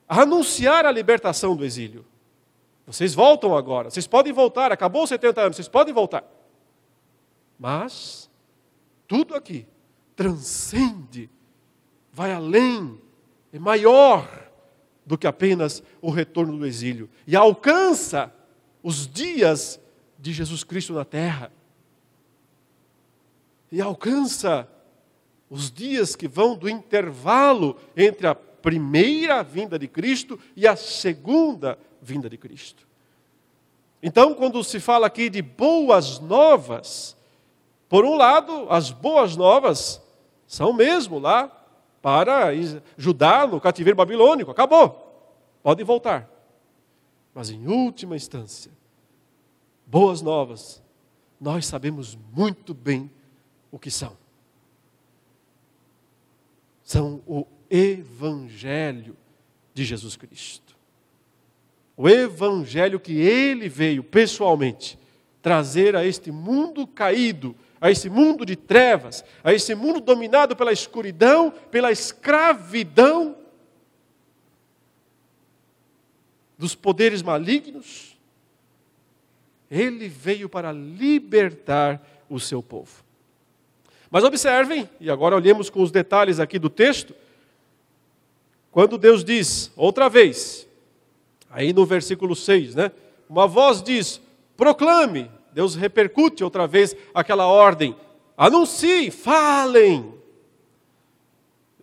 anunciar 0.07 0.85
a 0.85 0.91
libertação 0.91 1.55
do 1.55 1.65
exílio. 1.65 2.05
Vocês 2.85 3.13
voltam 3.13 3.55
agora, 3.55 3.89
vocês 3.89 4.07
podem 4.07 4.31
voltar, 4.31 4.71
acabou 4.71 5.03
os 5.03 5.09
70 5.09 5.41
anos, 5.41 5.55
vocês 5.55 5.67
podem 5.67 5.93
voltar. 5.93 6.23
Mas 7.59 8.29
tudo 9.07 9.35
aqui 9.35 9.65
transcende, 10.15 11.29
vai 12.11 12.31
além, 12.31 12.99
é 13.51 13.59
maior 13.59 14.47
do 15.05 15.17
que 15.17 15.27
apenas 15.27 15.83
o 16.01 16.09
retorno 16.09 16.57
do 16.57 16.65
exílio 16.65 17.09
e 17.25 17.35
alcança 17.35 18.33
os 18.83 19.07
dias 19.07 19.79
de 20.17 20.33
Jesus 20.33 20.63
Cristo 20.63 20.93
na 20.93 21.05
terra. 21.05 21.51
E 23.71 23.81
alcança 23.81 24.67
os 25.49 25.71
dias 25.71 26.15
que 26.15 26.27
vão 26.27 26.55
do 26.55 26.69
intervalo 26.69 27.77
entre 27.95 28.27
a 28.27 28.35
primeira 28.35 29.43
vinda 29.43 29.77
de 29.79 29.87
Cristo 29.87 30.39
e 30.55 30.67
a 30.67 30.75
segunda 30.75 31.77
vinda 32.01 32.29
de 32.29 32.37
Cristo. 32.37 32.87
Então, 34.01 34.33
quando 34.33 34.63
se 34.63 34.79
fala 34.79 35.07
aqui 35.07 35.29
de 35.29 35.41
boas 35.41 36.19
novas, 36.19 37.15
por 37.89 38.05
um 38.05 38.15
lado, 38.15 38.67
as 38.69 38.91
boas 38.91 39.35
novas 39.35 40.01
são 40.45 40.73
mesmo 40.73 41.19
lá 41.19 41.51
para 42.01 42.51
Judá 42.97 43.47
no 43.47 43.59
cativeiro 43.59 43.97
babilônico, 43.97 44.51
acabou, 44.51 45.33
pode 45.63 45.83
voltar. 45.83 46.29
Mas 47.33 47.49
em 47.49 47.67
última 47.67 48.15
instância, 48.15 48.71
boas 49.85 50.21
novas, 50.21 50.81
nós 51.39 51.65
sabemos 51.65 52.17
muito 52.33 52.73
bem 52.73 53.11
o 53.71 53.79
que 53.79 53.91
são. 53.91 54.17
São 56.83 57.21
o 57.27 57.45
Evangelho 57.69 59.15
de 59.73 59.83
Jesus 59.83 60.15
Cristo. 60.15 60.75
O 61.95 62.07
Evangelho 62.07 62.99
que 62.99 63.19
ele 63.19 63.67
veio 63.67 64.03
pessoalmente 64.03 64.97
trazer 65.41 65.95
a 65.95 66.05
este 66.05 66.31
mundo 66.31 66.85
caído, 66.85 67.55
a 67.79 67.89
esse 67.89 68.09
mundo 68.09 68.45
de 68.45 68.55
trevas, 68.55 69.23
a 69.43 69.53
esse 69.53 69.73
mundo 69.75 69.99
dominado 69.99 70.55
pela 70.55 70.71
escuridão, 70.71 71.51
pela 71.51 71.91
escravidão 71.91 73.35
dos 76.57 76.75
poderes 76.75 77.21
malignos. 77.21 78.17
Ele 79.69 80.07
veio 80.07 80.49
para 80.49 80.71
libertar 80.71 82.01
o 82.29 82.39
seu 82.39 82.63
povo. 82.63 83.06
Mas 84.09 84.23
observem, 84.23 84.89
e 84.99 85.09
agora 85.09 85.35
olhemos 85.35 85.69
com 85.69 85.81
os 85.81 85.91
detalhes 85.91 86.39
aqui 86.39 86.57
do 86.57 86.69
texto, 86.69 87.13
quando 88.71 88.97
Deus 88.97 89.23
diz, 89.23 89.71
outra 89.75 90.07
vez, 90.07 90.67
aí 91.49 91.73
no 91.73 91.85
versículo 91.85 92.35
6, 92.35 92.75
né? 92.75 92.91
Uma 93.29 93.47
voz 93.47 93.81
diz: 93.81 94.21
proclame. 94.55 95.29
Deus 95.51 95.75
repercute 95.75 96.43
outra 96.43 96.67
vez 96.67 96.95
aquela 97.13 97.47
ordem: 97.47 97.95
anuncie, 98.37 99.11
falem. 99.11 100.13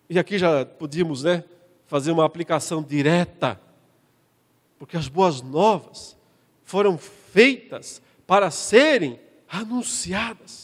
E 0.08 0.18
aqui 0.18 0.38
já 0.38 0.64
podíamos, 0.64 1.24
né, 1.24 1.44
fazer 1.86 2.12
uma 2.12 2.24
aplicação 2.24 2.82
direta, 2.82 3.60
porque 4.78 4.96
as 4.96 5.08
boas 5.08 5.42
novas 5.42 6.16
foram 6.62 6.96
feitas 6.96 8.00
para 8.26 8.50
serem 8.50 9.18
anunciadas 9.48 10.63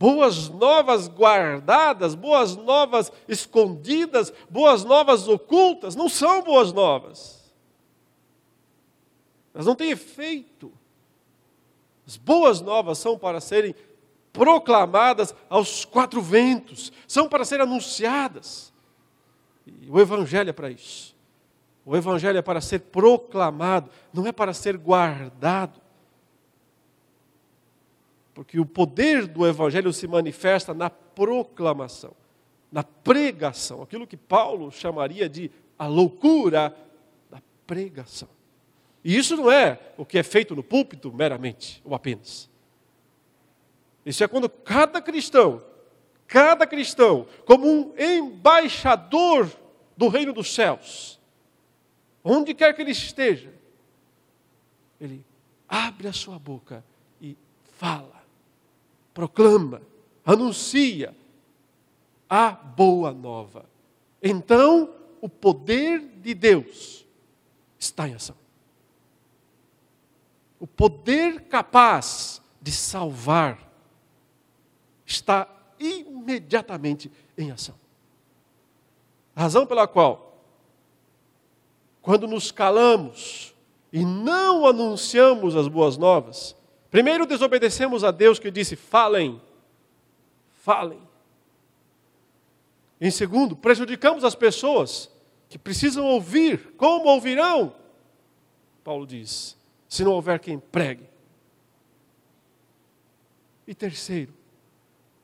boas 0.00 0.48
novas 0.48 1.08
guardadas, 1.08 2.14
boas 2.14 2.56
novas 2.56 3.12
escondidas, 3.28 4.32
boas 4.48 4.82
novas 4.82 5.28
ocultas, 5.28 5.94
não 5.94 6.08
são 6.08 6.42
boas 6.42 6.72
novas. 6.72 7.52
Elas 9.52 9.66
não 9.66 9.74
têm 9.74 9.90
efeito. 9.90 10.72
As 12.06 12.16
boas 12.16 12.62
novas 12.62 12.96
são 12.96 13.18
para 13.18 13.42
serem 13.42 13.74
proclamadas 14.32 15.34
aos 15.50 15.84
quatro 15.84 16.22
ventos, 16.22 16.90
são 17.06 17.28
para 17.28 17.44
serem 17.44 17.66
anunciadas. 17.66 18.72
E 19.66 19.90
o 19.90 20.00
Evangelho 20.00 20.48
é 20.48 20.52
para 20.54 20.70
isso. 20.70 21.14
O 21.84 21.94
Evangelho 21.94 22.38
é 22.38 22.42
para 22.42 22.62
ser 22.62 22.80
proclamado, 22.80 23.90
não 24.14 24.26
é 24.26 24.32
para 24.32 24.54
ser 24.54 24.78
guardado. 24.78 25.78
Porque 28.40 28.58
o 28.58 28.64
poder 28.64 29.26
do 29.26 29.46
Evangelho 29.46 29.92
se 29.92 30.08
manifesta 30.08 30.72
na 30.72 30.88
proclamação, 30.88 32.12
na 32.72 32.82
pregação, 32.82 33.82
aquilo 33.82 34.06
que 34.06 34.16
Paulo 34.16 34.72
chamaria 34.72 35.28
de 35.28 35.50
a 35.78 35.86
loucura 35.86 36.74
da 37.30 37.42
pregação. 37.66 38.30
E 39.04 39.14
isso 39.14 39.36
não 39.36 39.52
é 39.52 39.78
o 39.98 40.06
que 40.06 40.16
é 40.16 40.22
feito 40.22 40.56
no 40.56 40.62
púlpito 40.62 41.12
meramente, 41.12 41.82
ou 41.84 41.94
apenas. 41.94 42.48
Isso 44.06 44.24
é 44.24 44.26
quando 44.26 44.48
cada 44.48 45.02
cristão, 45.02 45.62
cada 46.26 46.66
cristão, 46.66 47.26
como 47.44 47.68
um 47.68 47.92
embaixador 47.98 49.50
do 49.94 50.08
reino 50.08 50.32
dos 50.32 50.54
céus, 50.54 51.20
onde 52.24 52.54
quer 52.54 52.74
que 52.74 52.80
ele 52.80 52.92
esteja, 52.92 53.52
ele 54.98 55.22
abre 55.68 56.08
a 56.08 56.12
sua 56.14 56.38
boca 56.38 56.82
e 57.20 57.36
fala 57.76 58.19
proclama, 59.12 59.82
anuncia 60.24 61.14
a 62.28 62.50
boa 62.50 63.12
nova. 63.12 63.64
Então, 64.22 64.94
o 65.20 65.28
poder 65.28 66.00
de 66.00 66.34
Deus 66.34 67.06
está 67.78 68.08
em 68.08 68.14
ação. 68.14 68.36
O 70.58 70.66
poder 70.66 71.42
capaz 71.42 72.40
de 72.60 72.70
salvar 72.70 73.70
está 75.06 75.48
imediatamente 75.78 77.10
em 77.36 77.50
ação. 77.50 77.74
A 79.34 79.40
razão 79.40 79.66
pela 79.66 79.88
qual, 79.88 80.44
quando 82.02 82.28
nos 82.28 82.50
calamos 82.52 83.54
e 83.92 84.04
não 84.04 84.66
anunciamos 84.66 85.56
as 85.56 85.66
boas 85.66 85.96
novas, 85.96 86.54
Primeiro, 86.90 87.24
desobedecemos 87.24 88.02
a 88.02 88.10
Deus 88.10 88.38
que 88.38 88.50
disse: 88.50 88.74
falem, 88.74 89.40
falem. 90.54 91.00
Em 93.00 93.10
segundo, 93.10 93.56
prejudicamos 93.56 94.24
as 94.24 94.34
pessoas 94.34 95.10
que 95.48 95.58
precisam 95.58 96.04
ouvir. 96.04 96.74
Como 96.76 97.08
ouvirão? 97.08 97.74
Paulo 98.82 99.06
diz: 99.06 99.56
se 99.88 100.02
não 100.02 100.12
houver 100.12 100.40
quem 100.40 100.58
pregue. 100.58 101.08
E 103.66 103.74
terceiro, 103.74 104.34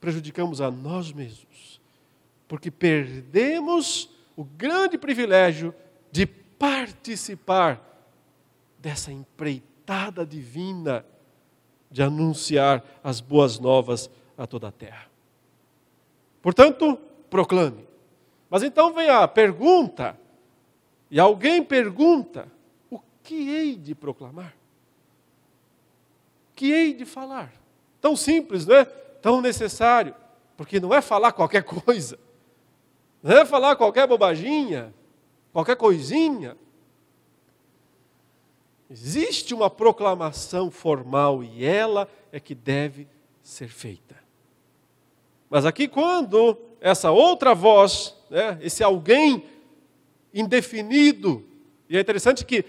prejudicamos 0.01 0.61
a 0.61 0.71
nós 0.71 1.13
mesmos, 1.13 1.81
porque 2.47 2.71
perdemos 2.71 4.09
o 4.37 4.45
grande 4.45 4.97
privilégio 4.97 5.75
de 6.13 6.27
participar 6.27 7.83
dessa 8.79 9.11
empreitada 9.11 10.25
divina 10.25 11.05
de 11.97 12.03
anunciar 12.03 12.85
as 13.03 13.23
boas 13.23 13.59
novas 13.59 14.11
a 14.37 14.47
toda 14.47 14.69
a 14.69 14.71
terra. 14.71 15.07
Portanto, 16.43 16.99
proclame. 17.31 17.89
Mas 18.51 18.63
então 18.63 18.93
vem 18.93 19.09
a 19.09 19.27
pergunta, 19.27 20.15
e 21.11 21.19
alguém 21.19 21.65
pergunta: 21.65 22.53
o 22.91 23.01
que 23.23 23.49
hei 23.49 23.77
de 23.77 23.95
proclamar? 23.95 24.55
O 26.53 26.55
que 26.55 26.71
hei 26.71 26.93
de 26.93 27.07
falar? 27.07 27.51
Tão 27.99 28.15
simples, 28.15 28.67
não 28.67 28.77
é? 28.77 28.85
Tão 28.85 29.41
necessário, 29.41 30.15
porque 30.55 30.79
não 30.79 30.93
é 30.93 31.01
falar 31.01 31.33
qualquer 31.33 31.63
coisa, 31.65 32.19
não 33.23 33.39
é 33.39 33.47
falar 33.47 33.75
qualquer 33.75 34.07
bobaginha, 34.07 34.93
qualquer 35.51 35.77
coisinha, 35.77 36.59
Existe 38.91 39.53
uma 39.53 39.69
proclamação 39.69 40.71
formal 40.71 41.43
e 41.43 41.65
ela 41.65 42.09
é 42.31 42.39
que 42.39 42.55
deve 42.55 43.09
ser 43.43 43.69
feita. 43.69 44.17
Mas 45.51 45.65
aqui, 45.65 45.89
quando 45.89 46.57
essa 46.81 47.11
outra 47.11 47.55
voz, 47.55 48.15
né, 48.31 48.59
esse 48.61 48.83
alguém 48.83 49.45
indefinido, 50.33 51.45
e 51.89 51.97
é 51.97 52.01
interessante 52.01 52.45
que, 52.45 52.65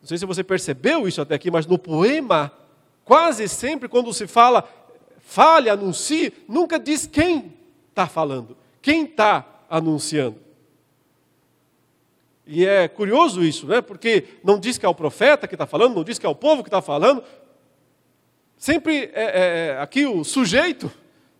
não 0.00 0.08
sei 0.08 0.18
se 0.18 0.26
você 0.26 0.42
percebeu 0.42 1.06
isso 1.06 1.20
até 1.20 1.34
aqui, 1.34 1.50
mas 1.50 1.66
no 1.66 1.78
poema, 1.78 2.52
quase 3.04 3.48
sempre 3.48 3.88
quando 3.88 4.12
se 4.12 4.26
fala, 4.26 4.68
fale, 5.18 5.68
anuncie, 5.68 6.32
nunca 6.48 6.78
diz 6.78 7.06
quem 7.06 7.52
está 7.90 8.06
falando, 8.06 8.56
quem 8.80 9.04
está 9.04 9.46
anunciando. 9.68 10.41
E 12.46 12.66
é 12.66 12.88
curioso 12.88 13.42
isso, 13.42 13.66
né? 13.66 13.80
porque 13.80 14.24
não 14.42 14.58
diz 14.58 14.76
que 14.76 14.84
é 14.84 14.88
o 14.88 14.94
profeta 14.94 15.46
que 15.46 15.54
está 15.54 15.66
falando, 15.66 15.94
não 15.94 16.04
diz 16.04 16.18
que 16.18 16.26
é 16.26 16.28
o 16.28 16.34
povo 16.34 16.62
que 16.62 16.68
está 16.68 16.82
falando. 16.82 17.22
Sempre 18.56 19.10
é, 19.12 19.22
é, 19.22 19.68
é, 19.74 19.78
aqui 19.80 20.06
o 20.06 20.24
sujeito 20.24 20.90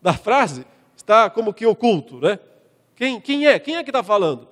da 0.01 0.13
frase 0.13 0.65
está 0.97 1.29
como 1.29 1.53
que 1.53 1.67
oculto. 1.67 2.19
Né? 2.19 2.39
Quem, 2.95 3.21
quem 3.21 3.47
é? 3.47 3.59
Quem 3.59 3.77
é 3.77 3.83
que 3.83 3.91
está 3.91 4.03
falando? 4.03 4.49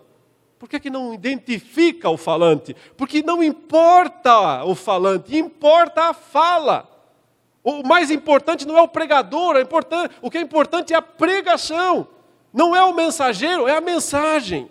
Por 0.58 0.68
que, 0.68 0.78
que 0.78 0.90
não 0.90 1.14
identifica 1.14 2.10
o 2.10 2.18
falante? 2.18 2.76
Porque 2.96 3.22
não 3.22 3.42
importa 3.42 4.62
o 4.64 4.74
falante, 4.74 5.36
importa 5.36 6.10
a 6.10 6.12
fala. 6.12 6.86
O 7.62 7.82
mais 7.86 8.10
importante 8.10 8.66
não 8.66 8.76
é 8.76 8.82
o 8.82 8.88
pregador, 8.88 9.56
é 9.56 9.66
o 10.20 10.30
que 10.30 10.38
é 10.38 10.40
importante 10.40 10.92
é 10.92 10.96
a 10.96 11.02
pregação. 11.02 12.06
Não 12.52 12.74
é 12.74 12.82
o 12.84 12.92
mensageiro, 12.92 13.68
é 13.68 13.76
a 13.76 13.80
mensagem. 13.80 14.70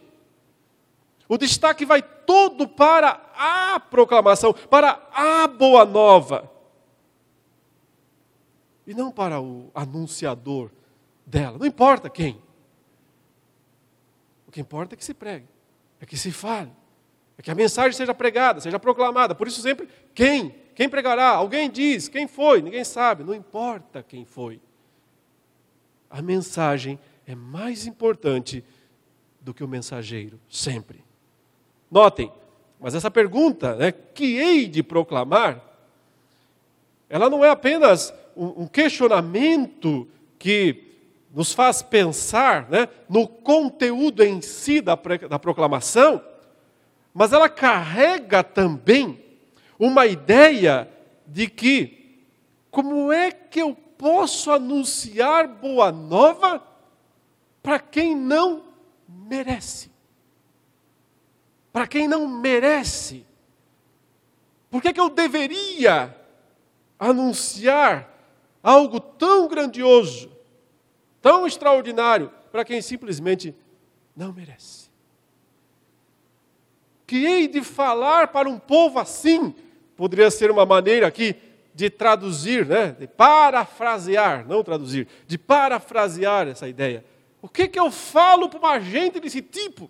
O 1.30 1.38
destaque 1.38 1.86
vai 1.86 2.02
todo 2.02 2.68
para 2.68 3.22
a 3.38 3.80
proclamação, 3.80 4.52
para 4.52 5.08
a 5.14 5.48
boa 5.48 5.86
nova. 5.86 6.52
e 8.88 8.94
não 8.96 9.12
para 9.12 9.40
o 9.40 9.70
anunciador 9.76 10.72
dela. 11.24 11.60
Não 11.60 11.66
importa 11.68 12.10
quem. 12.10 12.42
O 14.48 14.52
que 14.52 14.60
importa 14.60 14.96
é 14.96 14.98
que 14.98 15.06
se 15.06 15.14
pregue, 15.14 15.46
é 16.02 16.08
que 16.08 16.18
se 16.18 16.32
fale, 16.32 16.72
é 17.38 17.42
que 17.44 17.52
a 17.52 17.56
mensagem 17.56 17.96
seja 17.96 18.16
pregada, 18.16 18.60
seja 18.60 18.80
proclamada. 18.80 19.36
Por 19.36 19.48
isso, 19.48 19.62
sempre, 19.62 19.88
quem? 20.16 20.56
Quem 20.74 20.90
pregará? 20.90 21.28
Alguém 21.28 21.70
diz, 21.70 22.08
quem 22.08 22.28
foi? 22.28 22.64
Ninguém 22.64 22.84
sabe, 22.84 23.24
não 23.24 23.36
importa 23.36 24.02
quem 24.02 24.26
foi. 24.26 24.60
A 26.10 26.20
mensagem 26.20 27.00
é 27.28 27.36
mais 27.36 27.86
importante 27.86 28.66
do 29.40 29.54
que 29.54 29.64
o 29.64 29.68
mensageiro, 29.68 30.40
sempre. 30.50 31.04
Notem, 31.90 32.32
mas 32.80 32.96
essa 32.96 33.12
pergunta, 33.12 33.76
né, 33.76 33.92
que 33.92 34.38
hei 34.38 34.68
de 34.68 34.82
proclamar, 34.84 35.62
ela 37.10 37.30
não 37.30 37.44
é 37.44 37.50
apenas 37.50 38.14
um, 38.36 38.68
questionamento 38.68 40.08
que 40.38 40.84
nos 41.34 41.54
faz 41.54 41.82
pensar 41.82 42.70
né, 42.70 42.88
no 43.10 43.28
conteúdo 43.28 44.24
em 44.24 44.42
si 44.42 44.80
da, 44.80 44.98
da 45.30 45.40
proclamação, 45.40 46.24
mas 47.14 47.34
ela 47.34 47.50
carrega 47.50 48.44
também 48.44 49.20
uma 49.78 50.06
ideia 50.06 50.88
de 51.26 51.48
que 51.48 52.24
como 52.72 53.12
é 53.12 53.32
que 53.32 53.62
eu 53.62 53.76
posso 53.98 54.52
anunciar 54.52 55.48
boa 55.48 55.92
nova 55.92 56.64
para 57.62 57.80
quem 57.80 58.16
não 58.16 58.64
merece? 59.08 59.90
Para 61.80 61.88
quem 61.88 62.10
não 62.10 62.28
merece? 62.28 63.26
Por 64.70 64.82
que, 64.82 64.92
que 64.92 65.00
eu 65.00 65.10
deveria 65.10 66.14
anunciar 67.00 68.06
algo 68.62 69.00
tão 69.00 69.48
grandioso, 69.48 70.30
tão 71.22 71.48
extraordinário, 71.48 72.30
para 72.52 72.66
quem 72.66 72.82
simplesmente 72.82 73.56
não 74.14 74.34
merece. 74.34 74.90
Que 77.08 77.26
hei 77.26 77.48
de 77.48 77.64
falar 77.64 78.28
para 78.28 78.50
um 78.50 78.60
povo 78.60 79.00
assim, 79.00 79.56
poderia 79.96 80.30
ser 80.30 80.52
uma 80.52 80.66
maneira 80.66 81.08
aqui 81.08 81.34
de 81.74 81.90
traduzir, 81.90 82.66
né? 82.66 82.92
de 82.92 83.08
parafrasear, 83.08 84.46
não 84.46 84.66
traduzir, 84.66 85.08
de 85.26 85.38
parafrasear 85.38 86.46
essa 86.46 86.68
ideia. 86.68 87.06
O 87.42 87.48
que, 87.48 87.70
que 87.70 87.80
eu 87.80 87.90
falo 87.90 88.50
para 88.50 88.60
uma 88.60 88.80
gente 88.82 89.22
desse 89.22 89.42
tipo? 89.42 89.90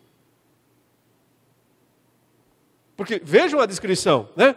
Porque 2.99 3.21
vejam 3.23 3.61
a 3.61 3.65
descrição, 3.65 4.27
né? 4.35 4.53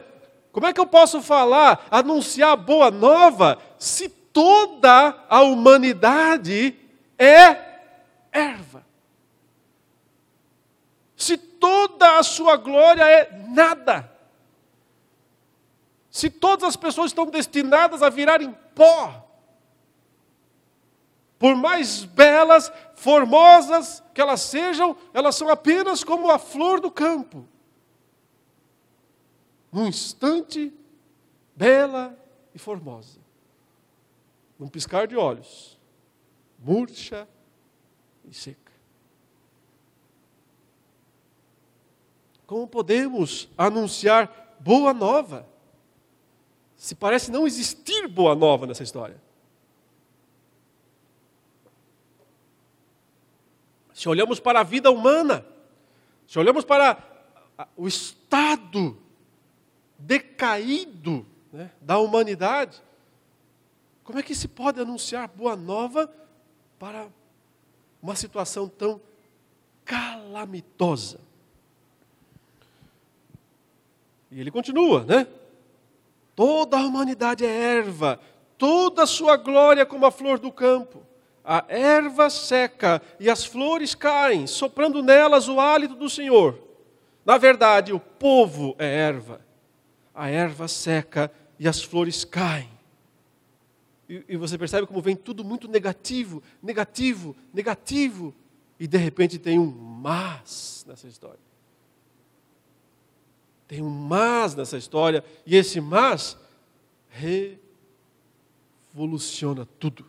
Como 0.51 0.67
é 0.67 0.73
que 0.73 0.81
eu 0.81 0.87
posso 0.87 1.23
falar, 1.23 1.87
anunciar 1.89 2.57
boa 2.57 2.91
nova, 2.91 3.57
se 3.79 4.09
toda 4.09 5.25
a 5.29 5.43
humanidade 5.43 6.77
é 7.17 7.57
erva? 8.33 8.85
Se 11.17 11.37
toda 11.37 12.19
a 12.19 12.23
sua 12.25 12.57
glória 12.57 13.05
é 13.05 13.31
nada? 13.47 14.11
Se 16.11 16.29
todas 16.29 16.71
as 16.71 16.75
pessoas 16.75 17.13
estão 17.13 17.27
destinadas 17.27 18.03
a 18.03 18.11
virarem 18.11 18.53
pó? 18.75 19.25
Por 21.39 21.55
mais 21.55 22.03
belas, 22.03 22.73
formosas 22.97 24.03
que 24.13 24.21
elas 24.21 24.41
sejam, 24.41 24.97
elas 25.15 25.37
são 25.37 25.49
apenas 25.49 26.03
como 26.03 26.29
a 26.29 26.41
flor 26.41 26.81
do 26.81 26.91
campo 26.91 27.52
num 29.73 29.87
instante, 29.87 30.73
bela 31.57 32.17
e 32.55 32.59
formosa. 32.59 33.19
Num 34.59 34.69
piscar 34.69 35.09
de 35.09 35.17
olhos, 35.17 35.81
murcha 36.59 37.27
e 38.29 38.35
seca. 38.35 38.71
Como 42.47 42.69
podemos 42.69 43.49
anunciar 43.57 44.55
boa 44.61 44.93
nova? 44.93 45.49
Se 46.77 46.95
parece 46.95 47.31
não 47.31 47.47
existir 47.47 48.07
boa 48.07 48.35
nova 48.35 48.67
nessa 48.67 48.83
história. 48.83 49.21
Se 53.95 54.09
olhamos 54.09 54.39
para 54.39 54.61
a 54.61 54.65
vida 54.65 54.91
humana, 54.91 55.47
se 56.27 56.39
olhamos 56.39 56.65
para 56.65 57.03
o 57.77 57.89
estado 57.89 59.02
decaído 60.03 61.25
né, 61.53 61.71
da 61.81 61.99
humanidade, 61.99 62.83
como 64.03 64.19
é 64.19 64.23
que 64.23 64.35
se 64.35 64.49
pode 64.49 64.81
anunciar 64.81 65.29
boa 65.29 65.55
nova 65.55 66.13
para 66.79 67.07
uma 68.03 68.17
situação 68.17 68.69
tão 68.69 69.01
calamitosa? 69.85 71.21
E 74.31 74.41
ele 74.41 74.51
continua, 74.51 75.05
né? 75.05 75.27
Toda 76.35 76.79
a 76.79 76.85
humanidade 76.85 77.45
é 77.45 77.51
erva, 77.51 78.19
toda 78.59 79.05
a 79.05 79.07
sua 79.07 79.37
glória 79.37 79.87
como 79.87 80.07
a 80.07 80.11
flor 80.11 80.39
do 80.39 80.51
campo. 80.51 81.03
A 81.45 81.65
erva 81.69 82.31
seca 82.31 83.03
e 83.21 83.29
as 83.29 83.45
flores 83.45 83.95
caem, 83.95 84.47
soprando 84.47 85.03
nelas 85.03 85.49
o 85.49 85.61
hálito 85.61 85.95
do 85.95 86.09
Senhor. 86.09 86.59
Na 87.25 87.37
verdade, 87.37 87.93
o 87.93 88.01
povo 88.01 88.75
é 88.79 88.87
erva 88.87 89.52
a 90.15 90.29
erva 90.29 90.69
seca 90.69 91.33
e 91.59 91.67
as 91.67 91.83
flores 91.83 92.25
caem. 92.25 92.69
E, 94.09 94.25
e, 94.29 94.37
você 94.37 94.59
percebe 94.59 94.87
como 94.87 95.01
vem 95.01 95.17
tudo 95.17 95.43
muito 95.45 95.67
negativo, 95.69 96.43
negativo, 96.63 97.35
negativo. 97.53 98.35
E 98.79 98.87
de 98.87 98.99
repente 98.99 99.39
tem 99.39 99.59
um 99.59 99.71
mas 99.71 100.85
nessa 100.87 101.09
história. 101.09 101.41
Tem 103.67 103.81
um 103.81 103.89
mas 103.89 104.55
nessa 104.55 104.77
história. 104.77 105.25
E 105.47 105.57
esse 105.57 105.81
mas 105.81 106.37
revoluciona 108.93 109.67
tudo. 109.79 110.05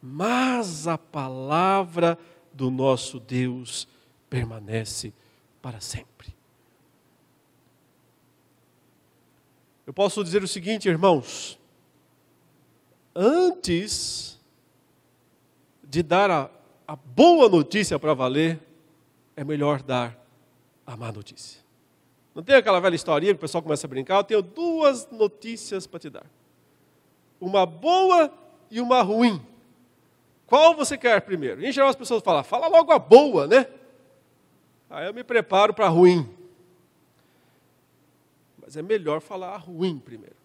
Mas 0.00 0.86
a 0.86 0.96
palavra 0.96 2.18
do 2.52 2.70
nosso 2.70 3.20
Deus 3.20 3.86
permanece 4.30 5.12
para 5.60 5.80
sempre. 5.80 6.39
Eu 9.90 9.92
posso 9.92 10.22
dizer 10.22 10.40
o 10.40 10.46
seguinte, 10.46 10.88
irmãos: 10.88 11.58
antes 13.12 14.38
de 15.82 16.00
dar 16.00 16.30
a, 16.30 16.48
a 16.86 16.94
boa 16.94 17.48
notícia 17.48 17.98
para 17.98 18.14
valer, 18.14 18.60
é 19.34 19.42
melhor 19.42 19.82
dar 19.82 20.16
a 20.86 20.96
má 20.96 21.10
notícia. 21.10 21.60
Não 22.32 22.40
tem 22.40 22.54
aquela 22.54 22.78
velha 22.78 22.94
historinha 22.94 23.32
que 23.34 23.38
o 23.38 23.40
pessoal 23.40 23.62
começa 23.64 23.84
a 23.84 23.90
brincar? 23.90 24.18
Eu 24.18 24.22
tenho 24.22 24.42
duas 24.42 25.10
notícias 25.10 25.88
para 25.88 25.98
te 25.98 26.08
dar: 26.08 26.26
uma 27.40 27.66
boa 27.66 28.32
e 28.70 28.80
uma 28.80 29.02
ruim. 29.02 29.44
Qual 30.46 30.76
você 30.76 30.96
quer 30.96 31.20
primeiro? 31.22 31.66
Em 31.66 31.72
geral 31.72 31.90
as 31.90 31.96
pessoas 31.96 32.22
falam, 32.22 32.44
fala 32.44 32.68
logo 32.68 32.92
a 32.92 32.98
boa, 33.00 33.48
né? 33.48 33.66
Aí 34.88 35.08
eu 35.08 35.12
me 35.12 35.24
preparo 35.24 35.74
para 35.74 35.86
a 35.86 35.88
ruim 35.88 36.32
mas 38.70 38.76
é 38.76 38.82
melhor 38.82 39.20
falar 39.20 39.52
a 39.52 39.56
ruim 39.56 39.98
primeiro. 39.98 40.36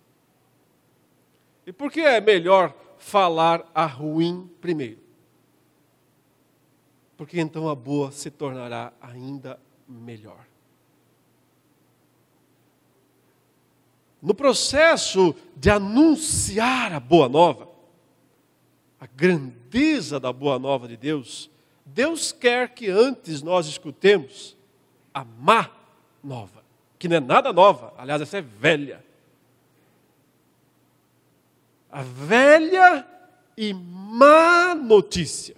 E 1.64 1.72
por 1.72 1.92
que 1.92 2.02
é 2.02 2.20
melhor 2.20 2.76
falar 2.98 3.70
a 3.72 3.86
ruim 3.86 4.50
primeiro? 4.60 4.98
Porque 7.16 7.40
então 7.40 7.70
a 7.70 7.76
boa 7.76 8.12
se 8.12 8.32
tornará 8.32 8.92
ainda 9.00 9.60
melhor. 9.88 10.44
No 14.20 14.34
processo 14.34 15.36
de 15.56 15.70
anunciar 15.70 16.94
a 16.94 17.00
boa 17.00 17.30
nova, 17.30 17.70
a 19.00 19.06
grandeza 19.06 20.20
da 20.20 20.34
boa 20.34 20.58
nova 20.58 20.88
de 20.88 20.98
Deus, 20.98 21.48
Deus 21.86 22.32
quer 22.32 22.74
que 22.74 22.90
antes 22.90 23.44
nós 23.44 23.68
escutemos 23.68 24.58
a 25.14 25.24
má 25.24 25.70
nova 26.24 26.65
que 26.98 27.08
não 27.08 27.18
é 27.18 27.20
nada 27.20 27.52
nova, 27.52 27.94
aliás, 27.98 28.22
essa 28.22 28.38
é 28.38 28.42
velha. 28.42 29.04
A 31.92 32.02
velha 32.02 33.08
e 33.58 33.74
má 33.74 34.76
notícia. 34.76 35.56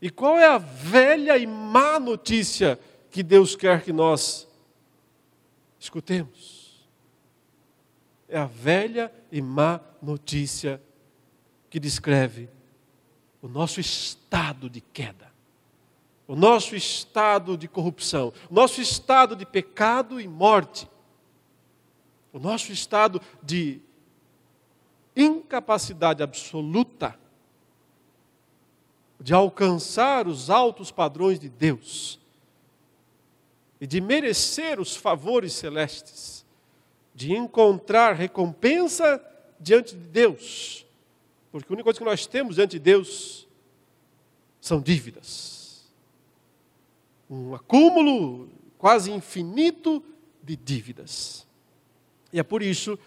E 0.00 0.10
qual 0.10 0.38
é 0.38 0.46
a 0.46 0.58
velha 0.58 1.36
e 1.36 1.46
má 1.46 2.00
notícia 2.00 2.78
que 3.10 3.22
Deus 3.22 3.54
quer 3.54 3.82
que 3.82 3.92
nós 3.92 4.48
escutemos? 5.78 6.88
É 8.28 8.38
a 8.38 8.46
velha 8.46 9.12
e 9.30 9.42
má 9.42 9.80
notícia 10.00 10.80
que 11.68 11.78
descreve 11.78 12.48
o 13.42 13.48
nosso 13.48 13.80
estado 13.80 14.70
de 14.70 14.80
queda 14.80 15.29
o 16.30 16.36
nosso 16.36 16.76
estado 16.76 17.56
de 17.56 17.66
corrupção, 17.66 18.32
o 18.48 18.54
nosso 18.54 18.80
estado 18.80 19.34
de 19.34 19.44
pecado 19.44 20.20
e 20.20 20.28
morte, 20.28 20.88
o 22.32 22.38
nosso 22.38 22.70
estado 22.70 23.20
de 23.42 23.80
incapacidade 25.16 26.22
absoluta 26.22 27.18
de 29.18 29.34
alcançar 29.34 30.28
os 30.28 30.50
altos 30.50 30.92
padrões 30.92 31.40
de 31.40 31.48
Deus 31.48 32.20
e 33.80 33.86
de 33.86 34.00
merecer 34.00 34.78
os 34.78 34.94
favores 34.94 35.52
celestes, 35.54 36.46
de 37.12 37.34
encontrar 37.34 38.14
recompensa 38.14 39.20
diante 39.58 39.96
de 39.96 40.06
Deus, 40.06 40.86
porque 41.50 41.72
a 41.72 41.74
única 41.74 41.86
coisa 41.86 41.98
que 41.98 42.04
nós 42.04 42.24
temos 42.24 42.54
diante 42.54 42.78
de 42.78 42.78
Deus 42.78 43.48
são 44.60 44.80
dívidas. 44.80 45.59
Um 47.30 47.54
acúmulo 47.54 48.48
quase 48.76 49.12
infinito 49.12 50.02
de 50.42 50.56
dívidas. 50.56 51.46
E 52.32 52.40
é 52.40 52.42
por 52.42 52.62
isso 52.62 52.98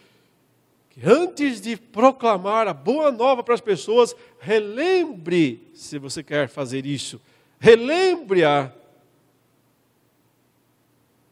que 0.90 1.02
antes 1.04 1.60
de 1.60 1.76
proclamar 1.76 2.68
a 2.68 2.74
boa 2.74 3.12
nova 3.12 3.44
para 3.44 3.56
as 3.56 3.62
pessoas, 3.62 4.16
relembre, 4.40 5.68
se 5.74 5.98
você 5.98 6.24
quer 6.24 6.48
fazer 6.48 6.86
isso, 6.86 7.20
relembre-a 7.60 8.72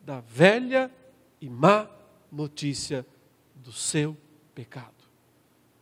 da 0.04 0.20
velha 0.22 0.92
e 1.40 1.48
má 1.48 1.88
notícia 2.32 3.06
do 3.56 3.72
seu 3.72 4.18
pecado 4.56 4.90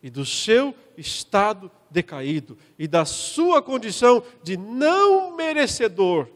e 0.04 0.10
do 0.10 0.26
seu 0.26 0.76
estado 0.98 1.72
decaído 1.90 2.58
e 2.78 2.88
da 2.88 3.06
sua 3.06 3.62
condição 3.62 4.24
de 4.44 4.58
não 4.58 5.36
merecedor 5.36 6.28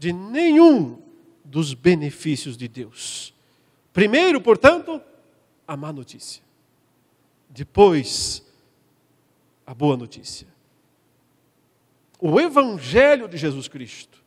de 0.00 0.14
nenhum 0.14 0.98
dos 1.44 1.74
benefícios 1.74 2.56
de 2.56 2.66
Deus. 2.66 3.34
Primeiro, 3.92 4.40
portanto, 4.40 4.98
a 5.68 5.76
má 5.76 5.92
notícia. 5.92 6.42
Depois, 7.50 8.42
a 9.66 9.74
boa 9.74 9.98
notícia. 9.98 10.48
O 12.18 12.40
Evangelho 12.40 13.28
de 13.28 13.36
Jesus 13.36 13.68
Cristo 13.68 14.24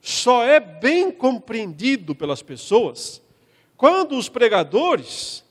só 0.00 0.42
é 0.42 0.58
bem 0.58 1.12
compreendido 1.12 2.14
pelas 2.14 2.42
pessoas 2.42 3.20
quando 3.76 4.16
os 4.16 4.30
pregadores 4.30 5.44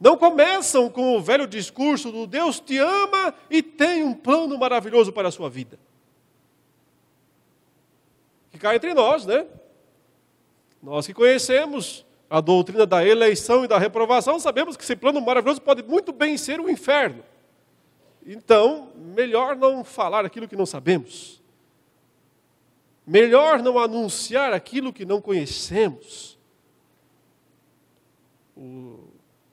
não 0.00 0.16
começam 0.16 0.88
com 0.88 1.16
o 1.16 1.20
velho 1.20 1.48
discurso 1.48 2.12
do 2.12 2.28
Deus 2.28 2.60
te 2.60 2.78
ama 2.78 3.34
e 3.50 3.60
tem 3.60 4.04
um 4.04 4.14
plano 4.14 4.56
maravilhoso 4.56 5.12
para 5.12 5.26
a 5.26 5.32
sua 5.32 5.50
vida. 5.50 5.80
Que 8.58 8.62
cai 8.62 8.74
entre 8.74 8.92
nós, 8.92 9.24
né? 9.24 9.46
Nós 10.82 11.06
que 11.06 11.14
conhecemos 11.14 12.04
a 12.28 12.40
doutrina 12.40 12.84
da 12.84 13.06
eleição 13.06 13.64
e 13.64 13.68
da 13.68 13.78
reprovação, 13.78 14.40
sabemos 14.40 14.76
que 14.76 14.82
esse 14.82 14.96
plano 14.96 15.20
maravilhoso 15.20 15.62
pode 15.62 15.84
muito 15.84 16.12
bem 16.12 16.36
ser 16.36 16.60
o 16.60 16.68
inferno. 16.68 17.22
Então, 18.26 18.90
melhor 18.96 19.54
não 19.54 19.84
falar 19.84 20.24
aquilo 20.24 20.48
que 20.48 20.56
não 20.56 20.66
sabemos. 20.66 21.40
Melhor 23.06 23.62
não 23.62 23.78
anunciar 23.78 24.52
aquilo 24.52 24.92
que 24.92 25.04
não 25.04 25.20
conhecemos. 25.20 26.36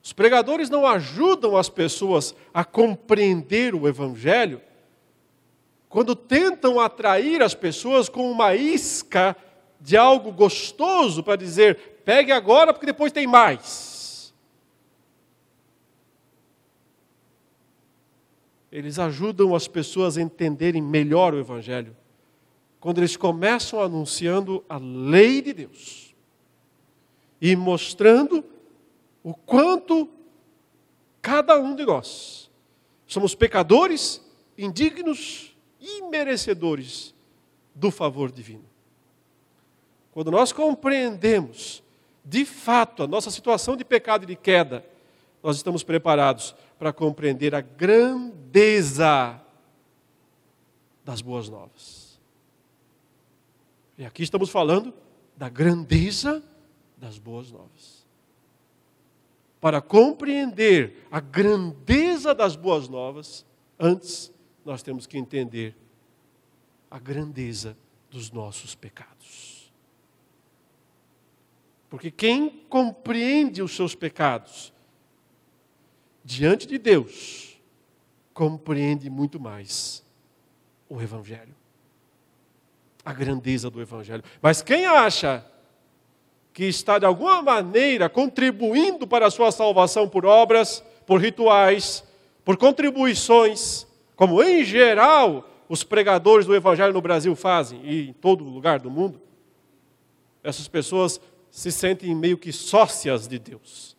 Os 0.02 0.12
pregadores 0.12 0.68
não 0.68 0.84
ajudam 0.84 1.56
as 1.56 1.68
pessoas 1.68 2.34
a 2.52 2.64
compreender 2.64 3.72
o 3.72 3.86
Evangelho 3.86 4.60
quando 5.96 6.14
tentam 6.14 6.78
atrair 6.78 7.42
as 7.42 7.54
pessoas 7.54 8.06
com 8.06 8.30
uma 8.30 8.54
isca 8.54 9.34
de 9.80 9.96
algo 9.96 10.30
gostoso 10.30 11.22
para 11.22 11.36
dizer: 11.36 12.02
pegue 12.04 12.30
agora 12.30 12.70
porque 12.70 12.84
depois 12.84 13.10
tem 13.10 13.26
mais. 13.26 14.34
Eles 18.70 18.98
ajudam 18.98 19.54
as 19.54 19.66
pessoas 19.66 20.18
a 20.18 20.20
entenderem 20.20 20.82
melhor 20.82 21.32
o 21.32 21.38
Evangelho 21.38 21.96
quando 22.78 22.98
eles 22.98 23.16
começam 23.16 23.80
anunciando 23.80 24.62
a 24.68 24.76
lei 24.76 25.40
de 25.40 25.54
Deus 25.54 26.14
e 27.40 27.56
mostrando 27.56 28.44
o 29.24 29.32
quanto 29.32 30.06
cada 31.22 31.58
um 31.58 31.74
de 31.74 31.86
nós 31.86 32.50
somos 33.06 33.34
pecadores, 33.34 34.20
indignos 34.58 35.55
e 35.86 36.02
merecedores 36.02 37.14
do 37.74 37.90
favor 37.90 38.32
divino. 38.32 38.64
Quando 40.10 40.30
nós 40.30 40.50
compreendemos 40.52 41.82
de 42.24 42.44
fato 42.44 43.04
a 43.04 43.06
nossa 43.06 43.30
situação 43.30 43.76
de 43.76 43.84
pecado 43.84 44.24
e 44.24 44.26
de 44.26 44.34
queda, 44.34 44.84
nós 45.42 45.56
estamos 45.56 45.84
preparados 45.84 46.56
para 46.76 46.92
compreender 46.92 47.54
a 47.54 47.60
grandeza 47.60 49.40
das 51.04 51.20
boas 51.20 51.48
novas. 51.48 52.18
E 53.96 54.04
aqui 54.04 54.24
estamos 54.24 54.50
falando 54.50 54.92
da 55.36 55.48
grandeza 55.48 56.42
das 56.96 57.18
boas 57.18 57.52
novas. 57.52 58.04
Para 59.60 59.80
compreender 59.80 61.06
a 61.10 61.20
grandeza 61.20 62.34
das 62.34 62.56
boas 62.56 62.88
novas, 62.88 63.46
antes 63.78 64.32
nós 64.66 64.82
temos 64.82 65.06
que 65.06 65.16
entender 65.16 65.76
a 66.90 66.98
grandeza 66.98 67.76
dos 68.10 68.30
nossos 68.32 68.74
pecados. 68.74 69.72
Porque 71.88 72.10
quem 72.10 72.50
compreende 72.68 73.62
os 73.62 73.74
seus 73.74 73.94
pecados 73.94 74.72
diante 76.24 76.66
de 76.66 76.76
Deus, 76.76 77.56
compreende 78.34 79.08
muito 79.08 79.38
mais 79.38 80.04
o 80.88 81.00
Evangelho. 81.00 81.54
A 83.04 83.12
grandeza 83.12 83.70
do 83.70 83.80
Evangelho. 83.80 84.24
Mas 84.42 84.60
quem 84.62 84.84
acha 84.84 85.46
que 86.52 86.64
está 86.64 86.98
de 86.98 87.06
alguma 87.06 87.40
maneira 87.40 88.08
contribuindo 88.08 89.06
para 89.06 89.26
a 89.26 89.30
sua 89.30 89.52
salvação 89.52 90.08
por 90.08 90.26
obras, 90.26 90.82
por 91.06 91.20
rituais, 91.20 92.02
por 92.44 92.56
contribuições, 92.56 93.86
como 94.16 94.42
em 94.42 94.64
geral 94.64 95.48
os 95.68 95.84
pregadores 95.84 96.46
do 96.46 96.54
Evangelho 96.54 96.92
no 96.92 97.02
Brasil 97.02 97.36
fazem 97.36 97.80
e 97.84 98.08
em 98.08 98.12
todo 98.14 98.42
lugar 98.42 98.80
do 98.80 98.90
mundo, 98.90 99.20
essas 100.42 100.66
pessoas 100.66 101.20
se 101.50 101.70
sentem 101.70 102.14
meio 102.14 102.38
que 102.38 102.52
sócias 102.52 103.28
de 103.28 103.38
Deus. 103.38 103.96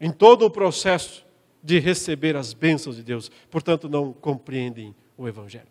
Em 0.00 0.10
todo 0.10 0.44
o 0.44 0.50
processo 0.50 1.24
de 1.62 1.78
receber 1.78 2.36
as 2.36 2.52
bênçãos 2.52 2.96
de 2.96 3.02
Deus, 3.02 3.30
portanto, 3.50 3.88
não 3.88 4.12
compreendem 4.12 4.94
o 5.16 5.26
Evangelho. 5.26 5.68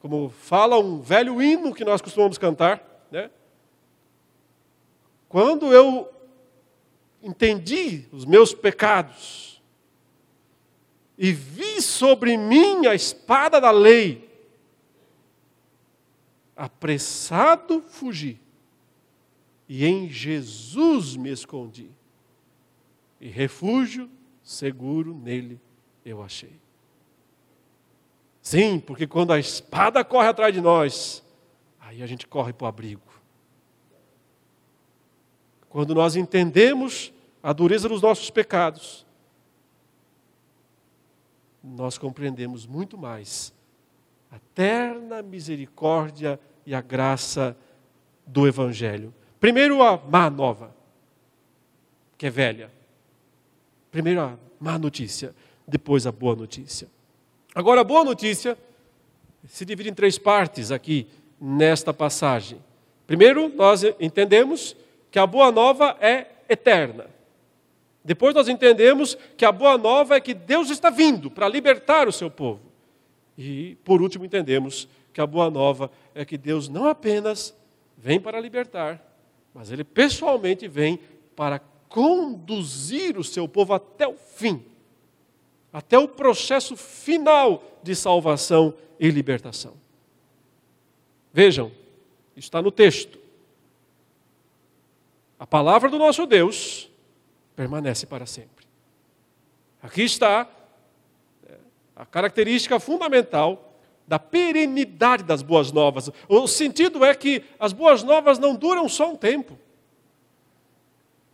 Como 0.00 0.30
fala 0.30 0.78
um 0.78 1.00
velho 1.00 1.40
hino 1.42 1.74
que 1.74 1.84
nós 1.84 2.00
costumamos 2.00 2.38
cantar, 2.38 3.06
né? 3.10 3.30
Quando 5.28 5.72
eu 5.72 6.10
entendi 7.28 8.06
os 8.10 8.24
meus 8.24 8.54
pecados 8.54 9.48
e 11.18 11.32
vi 11.32 11.82
sobre 11.82 12.36
mim 12.36 12.86
a 12.86 12.94
espada 12.94 13.60
da 13.60 13.72
lei, 13.72 14.28
apressado 16.56 17.82
fugi, 17.82 18.40
e 19.68 19.84
em 19.84 20.08
Jesus 20.08 21.16
me 21.16 21.30
escondi, 21.30 21.90
e 23.20 23.28
refúgio 23.28 24.08
seguro 24.42 25.12
nele 25.12 25.60
eu 26.04 26.22
achei. 26.22 26.58
Sim, 28.40 28.78
porque 28.78 29.06
quando 29.06 29.32
a 29.32 29.38
espada 29.38 30.02
corre 30.04 30.28
atrás 30.28 30.54
de 30.54 30.60
nós, 30.60 31.22
aí 31.80 32.00
a 32.00 32.06
gente 32.06 32.26
corre 32.26 32.52
para 32.52 32.64
o 32.64 32.68
abrigo. 32.68 33.02
Quando 35.68 35.94
nós 35.94 36.16
entendemos 36.16 37.12
a 37.48 37.52
dureza 37.54 37.88
dos 37.88 38.02
nossos 38.02 38.28
pecados, 38.28 39.06
nós 41.64 41.96
compreendemos 41.96 42.66
muito 42.66 42.98
mais 42.98 43.54
a 44.30 44.38
terna 44.54 45.22
misericórdia 45.22 46.38
e 46.66 46.74
a 46.74 46.82
graça 46.82 47.56
do 48.26 48.46
Evangelho. 48.46 49.14
Primeiro 49.40 49.82
a 49.82 49.96
má 49.96 50.28
nova, 50.28 50.76
que 52.18 52.26
é 52.26 52.30
velha. 52.30 52.70
Primeiro 53.90 54.20
a 54.20 54.36
má 54.60 54.78
notícia, 54.78 55.34
depois 55.66 56.06
a 56.06 56.12
boa 56.12 56.36
notícia. 56.36 56.86
Agora, 57.54 57.80
a 57.80 57.84
boa 57.84 58.04
notícia 58.04 58.58
se 59.46 59.64
divide 59.64 59.88
em 59.88 59.94
três 59.94 60.18
partes 60.18 60.70
aqui 60.70 61.06
nesta 61.40 61.94
passagem. 61.94 62.62
Primeiro, 63.06 63.48
nós 63.48 63.84
entendemos 63.98 64.76
que 65.10 65.18
a 65.18 65.26
boa 65.26 65.50
nova 65.50 65.96
é 65.98 66.26
eterna. 66.46 67.16
Depois, 68.04 68.34
nós 68.34 68.48
entendemos 68.48 69.16
que 69.36 69.44
a 69.44 69.52
boa 69.52 69.76
nova 69.76 70.16
é 70.16 70.20
que 70.20 70.34
Deus 70.34 70.70
está 70.70 70.90
vindo 70.90 71.30
para 71.30 71.48
libertar 71.48 72.08
o 72.08 72.12
seu 72.12 72.30
povo. 72.30 72.62
E, 73.36 73.76
por 73.84 74.00
último, 74.00 74.24
entendemos 74.24 74.88
que 75.12 75.20
a 75.20 75.26
boa 75.26 75.50
nova 75.50 75.90
é 76.14 76.24
que 76.24 76.38
Deus 76.38 76.68
não 76.68 76.86
apenas 76.88 77.54
vem 77.96 78.20
para 78.20 78.40
libertar, 78.40 79.04
mas 79.52 79.70
Ele 79.70 79.84
pessoalmente 79.84 80.68
vem 80.68 80.98
para 81.34 81.60
conduzir 81.88 83.18
o 83.18 83.24
seu 83.24 83.48
povo 83.48 83.74
até 83.74 84.06
o 84.06 84.14
fim, 84.14 84.64
até 85.72 85.98
o 85.98 86.08
processo 86.08 86.76
final 86.76 87.62
de 87.82 87.94
salvação 87.94 88.74
e 88.98 89.10
libertação. 89.10 89.74
Vejam, 91.32 91.70
está 92.36 92.60
no 92.60 92.70
texto. 92.70 93.18
A 95.38 95.46
palavra 95.46 95.88
do 95.88 95.98
nosso 95.98 96.26
Deus 96.26 96.87
permanece 97.58 98.06
para 98.06 98.24
sempre. 98.24 98.64
Aqui 99.82 100.02
está 100.02 100.46
é, 101.44 101.54
a 101.96 102.06
característica 102.06 102.78
fundamental 102.78 103.74
da 104.06 104.16
perenidade 104.16 105.24
das 105.24 105.42
boas 105.42 105.72
novas. 105.72 106.08
O 106.28 106.46
sentido 106.46 107.04
é 107.04 107.12
que 107.16 107.42
as 107.58 107.72
boas 107.72 108.04
novas 108.04 108.38
não 108.38 108.54
duram 108.54 108.88
só 108.88 109.10
um 109.10 109.16
tempo. 109.16 109.58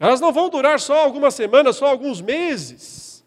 Elas 0.01 0.19
não 0.19 0.33
vão 0.33 0.49
durar 0.49 0.81
só 0.81 1.05
algumas 1.05 1.35
semanas, 1.35 1.77
só 1.77 1.89
alguns 1.89 2.23
meses. 2.23 3.23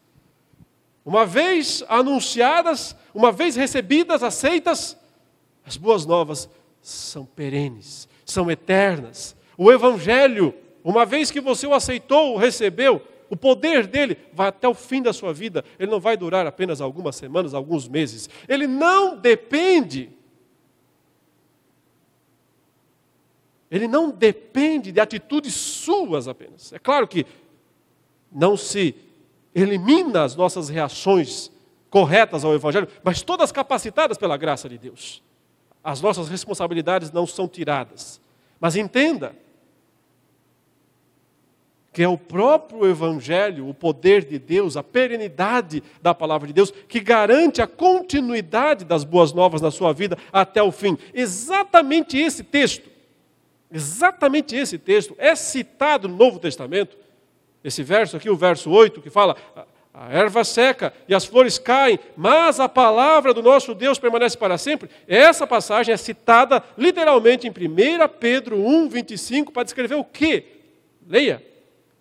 Uma 1.06 1.24
vez 1.24 1.84
anunciadas, 1.88 2.96
uma 3.14 3.32
vez 3.32 3.56
recebidas, 3.56 4.24
aceitas, 4.24 4.98
as 5.64 5.78
boas 5.78 6.04
novas 6.04 6.50
são 6.82 7.28
perenes, 7.28 8.10
são 8.26 8.50
eternas. 8.50 9.36
O 9.56 9.72
Evangelho, 9.72 10.52
uma 10.88 11.06
vez 11.06 11.30
que 11.30 11.42
você 11.42 11.68
o 11.68 11.74
aceitou, 11.74 12.34
o 12.34 12.38
recebeu, 12.38 13.06
o 13.30 13.36
poder 13.36 13.86
dele 13.86 14.18
vai 14.32 14.48
até 14.48 14.70
o 14.70 14.74
fim 14.74 15.02
da 15.02 15.12
sua 15.12 15.34
vida. 15.34 15.66
Ele 15.78 15.92
não 15.92 16.00
vai 16.00 16.16
durar 16.16 16.48
apenas 16.48 16.80
algumas 16.80 17.18
semanas, 17.18 17.54
alguns 17.54 17.90
meses. 17.90 18.30
Ele 18.48 18.68
não 18.68 19.18
depende. 19.18 20.10
Ele 23.70 23.86
não 23.86 24.10
depende 24.10 24.94
de 24.94 25.02
atitudes 25.02 25.54
suas 25.54 26.26
apenas. 26.26 26.72
É 26.72 26.80
claro 26.80 27.06
que 27.06 27.26
não 28.32 28.56
se 28.56 28.96
elimina 29.54 30.24
as 30.24 30.38
nossas 30.38 30.70
reações 30.70 31.52
corretas 31.90 32.46
ao 32.46 32.54
Evangelho, 32.54 32.88
mas 33.04 33.22
todas 33.22 33.52
capacitadas 33.52 34.18
pela 34.18 34.38
graça 34.38 34.70
de 34.70 34.78
Deus. 34.78 35.22
As 35.84 36.00
nossas 36.00 36.30
responsabilidades 36.30 37.12
não 37.12 37.28
são 37.28 37.46
tiradas. 37.46 38.22
Mas 38.58 38.78
entenda, 38.78 39.36
que 41.98 42.04
é 42.04 42.08
o 42.08 42.16
próprio 42.16 42.88
Evangelho, 42.88 43.68
o 43.68 43.74
poder 43.74 44.24
de 44.24 44.38
Deus, 44.38 44.78
a 44.78 44.84
perenidade 44.84 45.82
da 46.00 46.14
palavra 46.14 46.46
de 46.46 46.54
Deus, 46.54 46.72
que 46.88 47.00
garante 47.00 47.60
a 47.60 47.66
continuidade 47.66 48.86
das 48.86 49.04
boas 49.04 49.34
novas 49.34 49.64
na 49.64 49.72
sua 49.72 49.94
vida 49.94 50.16
até 50.32 50.62
o 50.62 50.72
fim. 50.72 50.96
Exatamente 51.12 52.16
esse 52.16 52.44
texto, 52.44 52.88
exatamente 53.72 54.56
esse 54.56 54.78
texto 54.78 55.16
é 55.18 55.36
citado 55.36 56.08
no 56.08 56.16
Novo 56.16 56.38
Testamento. 56.38 56.96
Esse 57.64 57.82
verso 57.82 58.16
aqui, 58.16 58.30
o 58.30 58.38
verso 58.38 58.70
8, 58.70 59.02
que 59.02 59.10
fala: 59.10 59.36
a 59.92 60.14
erva 60.14 60.44
seca 60.44 60.94
e 61.08 61.16
as 61.16 61.26
flores 61.26 61.58
caem, 61.58 61.98
mas 62.16 62.60
a 62.60 62.70
palavra 62.70 63.34
do 63.34 63.42
nosso 63.42 63.74
Deus 63.74 63.98
permanece 63.98 64.38
para 64.38 64.60
sempre. 64.60 64.88
Essa 65.08 65.48
passagem 65.48 65.96
é 65.96 65.98
citada 65.98 66.64
literalmente 66.78 67.48
em 67.48 67.50
1 67.50 68.08
Pedro 68.20 68.56
1, 68.60 68.88
25, 68.88 69.52
para 69.52 69.64
descrever 69.64 69.96
o 69.96 70.04
quê? 70.04 70.46
Leia. 71.08 71.57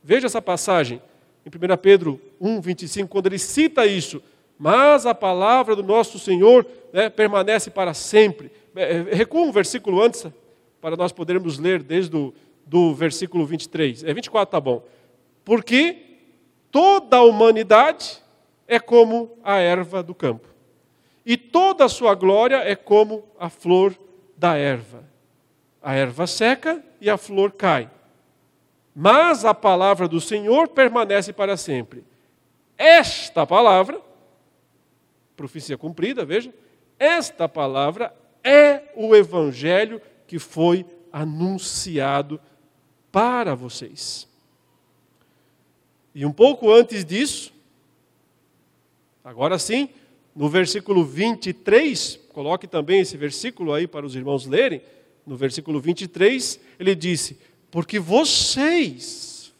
Veja 0.07 0.29
essa 0.29 0.40
passagem 0.40 1.03
em 1.45 1.49
1 1.49 1.77
Pedro 1.79 2.21
1, 2.40 2.61
25, 2.61 3.09
quando 3.09 3.27
ele 3.27 3.40
cita 3.40 3.85
isso. 3.85 4.23
Mas 4.57 5.05
a 5.05 5.12
palavra 5.12 5.75
do 5.75 5.83
nosso 5.83 6.16
Senhor 6.16 6.64
né, 6.92 7.11
permanece 7.11 7.71
para 7.71 7.92
sempre. 7.92 8.53
É, 8.77 8.99
é, 8.99 9.14
recua 9.16 9.40
um 9.40 9.51
versículo 9.51 10.01
antes, 10.01 10.25
para 10.81 10.97
nós 10.97 11.11
podermos 11.11 11.59
ler 11.59 11.83
desde 11.83 12.16
o 12.16 12.33
do 12.64 12.95
versículo 12.95 13.45
23. 13.45 14.05
É 14.05 14.14
24, 14.14 14.53
tá 14.53 14.61
bom. 14.61 14.85
Porque 15.45 15.97
toda 16.71 17.16
a 17.16 17.25
humanidade 17.25 18.23
é 18.69 18.79
como 18.79 19.37
a 19.42 19.57
erva 19.57 20.05
do 20.05 20.14
campo. 20.14 20.47
E 21.25 21.37
toda 21.37 21.85
a 21.85 21.88
sua 21.88 22.14
glória 22.14 22.59
é 22.59 22.77
como 22.77 23.25
a 23.40 23.51
flor 23.51 23.99
da 24.37 24.57
erva. 24.57 25.03
A 25.83 25.95
erva 25.95 26.29
seca 26.29 26.81
e 27.01 27.11
a 27.11 27.16
flor 27.16 27.51
cai 27.51 27.90
mas 28.98 29.44
a 29.44 29.52
palavra 29.52 30.09
do 30.09 30.18
Senhor 30.22 30.68
permanece 30.68 31.30
para 31.30 31.54
sempre. 31.59 32.02
Esta 32.78 33.46
palavra, 33.46 34.00
profecia 35.37 35.76
cumprida, 35.76 36.24
veja, 36.24 36.50
esta 36.98 37.46
palavra 37.46 38.11
é 38.42 38.85
o 38.96 39.14
evangelho 39.14 40.00
que 40.26 40.38
foi 40.38 40.87
anunciado 41.12 42.40
para 43.12 43.54
vocês. 43.54 44.26
E 46.14 46.24
um 46.24 46.32
pouco 46.32 46.72
antes 46.72 47.04
disso, 47.04 47.52
agora 49.22 49.59
sim, 49.59 49.90
no 50.35 50.48
versículo 50.48 51.04
23, 51.04 52.18
coloque 52.32 52.66
também 52.66 53.00
esse 53.00 53.18
versículo 53.18 53.74
aí 53.74 53.87
para 53.87 54.06
os 54.06 54.16
irmãos 54.16 54.46
lerem. 54.46 54.80
No 55.26 55.37
versículo 55.37 55.80
23, 55.80 56.59
ele 56.78 56.94
disse: 56.94 57.38
porque 57.76 57.98
vocês 57.98 59.52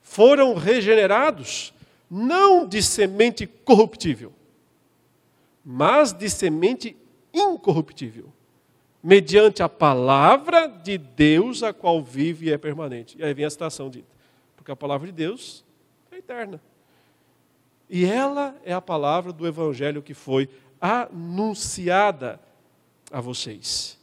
foram 0.00 0.54
regenerados 0.54 1.74
não 2.08 2.64
de 2.64 2.80
semente 2.80 3.48
corruptível, 3.48 4.32
mas 5.64 6.12
de 6.12 6.30
semente 6.30 6.96
incorruptível, 7.34 8.32
mediante 9.02 9.60
a 9.60 9.68
palavra 9.68 10.68
de 10.68 10.98
Deus, 10.98 11.64
a 11.64 11.72
qual 11.72 12.00
vive 12.00 12.46
e 12.46 12.52
é 12.52 12.56
permanente. 12.56 13.18
E 13.18 13.24
aí 13.24 13.34
vem 13.34 13.44
a 13.44 13.50
citação 13.50 13.90
dita: 13.90 14.06
porque 14.54 14.70
a 14.70 14.76
palavra 14.76 15.08
de 15.08 15.12
Deus 15.12 15.64
é 16.12 16.18
eterna. 16.18 16.62
E 17.90 18.04
ela 18.04 18.54
é 18.64 18.72
a 18.72 18.80
palavra 18.80 19.32
do 19.32 19.44
Evangelho 19.44 20.00
que 20.00 20.14
foi 20.14 20.48
anunciada 20.80 22.40
a 23.10 23.20
vocês. 23.20 23.98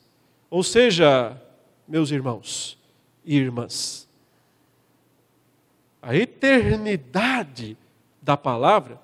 Ou 0.49 0.61
seja, 0.61 1.41
meus 1.87 2.11
irmãos, 2.11 2.77
e 3.25 3.35
irmãs. 3.37 4.07
A 6.01 6.15
eternidade 6.15 7.75
da 8.21 8.37
palavra 8.37 9.01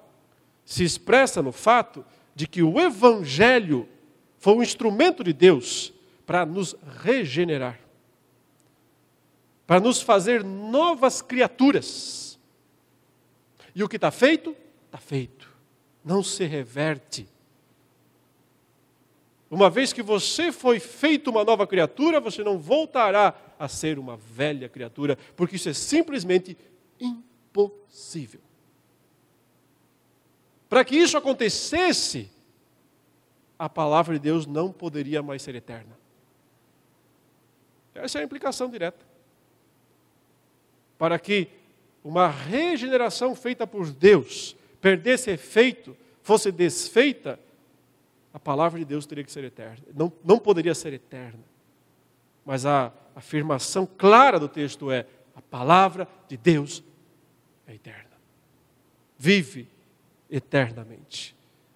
se 0.63 0.83
expressa 0.83 1.41
no 1.41 1.51
fato 1.51 2.05
de 2.35 2.47
que 2.47 2.61
o 2.61 2.79
Evangelho 2.79 3.89
foi 4.39 4.53
um 4.53 4.63
instrumento 4.63 5.23
de 5.23 5.33
Deus 5.33 5.91
para 6.25 6.45
nos 6.45 6.75
regenerar, 7.01 7.79
para 9.67 9.79
nos 9.79 10.01
fazer 10.01 10.43
novas 10.43 11.21
criaturas. 11.21 12.39
E 13.75 13.83
o 13.83 13.89
que 13.89 13.95
está 13.95 14.11
feito, 14.11 14.55
está 14.85 14.97
feito, 14.97 15.49
não 16.05 16.23
se 16.23 16.45
reverte. 16.45 17.27
Uma 19.49 19.69
vez 19.69 19.91
que 19.91 20.01
você 20.01 20.51
foi 20.51 20.79
feito 20.79 21.29
uma 21.29 21.43
nova 21.43 21.67
criatura, 21.67 22.21
você 22.21 22.43
não 22.43 22.57
voltará 22.57 23.33
a 23.61 23.67
ser 23.67 23.99
uma 23.99 24.17
velha 24.17 24.67
criatura, 24.67 25.15
porque 25.35 25.55
isso 25.55 25.69
é 25.69 25.73
simplesmente 25.73 26.57
impossível. 26.99 28.41
Para 30.67 30.83
que 30.83 30.95
isso 30.95 31.15
acontecesse, 31.15 32.27
a 33.59 33.69
palavra 33.69 34.15
de 34.15 34.19
Deus 34.19 34.47
não 34.47 34.71
poderia 34.71 35.21
mais 35.21 35.43
ser 35.43 35.53
eterna. 35.53 35.95
Essa 37.93 38.17
é 38.17 38.21
a 38.21 38.25
implicação 38.25 38.67
direta. 38.67 39.05
Para 40.97 41.19
que 41.19 41.47
uma 42.03 42.27
regeneração 42.27 43.35
feita 43.35 43.67
por 43.67 43.91
Deus 43.91 44.55
perdesse 44.81 45.29
efeito, 45.29 45.95
fosse 46.23 46.51
desfeita, 46.51 47.39
a 48.33 48.39
palavra 48.39 48.79
de 48.79 48.85
Deus 48.85 49.05
teria 49.05 49.23
que 49.23 49.31
ser 49.31 49.43
eterna. 49.43 49.85
Não, 49.93 50.11
não 50.23 50.39
poderia 50.39 50.73
ser 50.73 50.93
eterna. 50.93 51.43
Mas 52.43 52.65
a 52.65 52.91
afirmação 53.15 53.85
clara 53.85 54.39
do 54.39 54.47
texto 54.47 54.91
é: 54.91 55.05
a 55.35 55.41
palavra 55.41 56.07
de 56.27 56.37
Deus 56.37 56.83
é 57.67 57.73
eterna. 57.75 58.11
Vive 59.17 59.67
eternamente. 60.29 61.35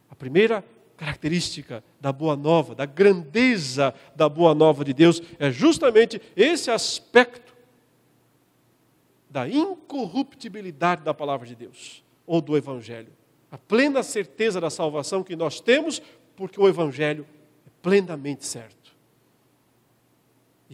A 0.10 0.16
primeira 0.16 0.64
característica 0.98 1.84
da 2.00 2.12
boa 2.12 2.36
nova, 2.36 2.74
da 2.74 2.86
grandeza 2.86 3.94
da 4.16 4.30
boa 4.30 4.56
nova 4.56 4.84
de 4.86 4.94
Deus, 4.94 5.22
é 5.38 5.52
justamente 5.52 6.22
esse 6.36 6.72
aspecto 6.72 7.54
da 9.30 9.48
incorruptibilidade 9.48 11.04
da 11.04 11.14
palavra 11.14 11.46
de 11.46 11.56
Deus 11.56 12.04
ou 12.26 12.40
do 12.40 12.56
Evangelho. 12.56 13.12
A 13.52 13.58
plena 13.58 14.02
certeza 14.02 14.62
da 14.62 14.70
salvação 14.70 15.24
que 15.24 15.36
nós 15.36 15.60
temos, 15.60 16.02
porque 16.36 16.60
o 16.60 16.68
Evangelho 16.68 17.28
é 17.68 17.70
plenamente 17.82 18.46
certo. 18.46 18.85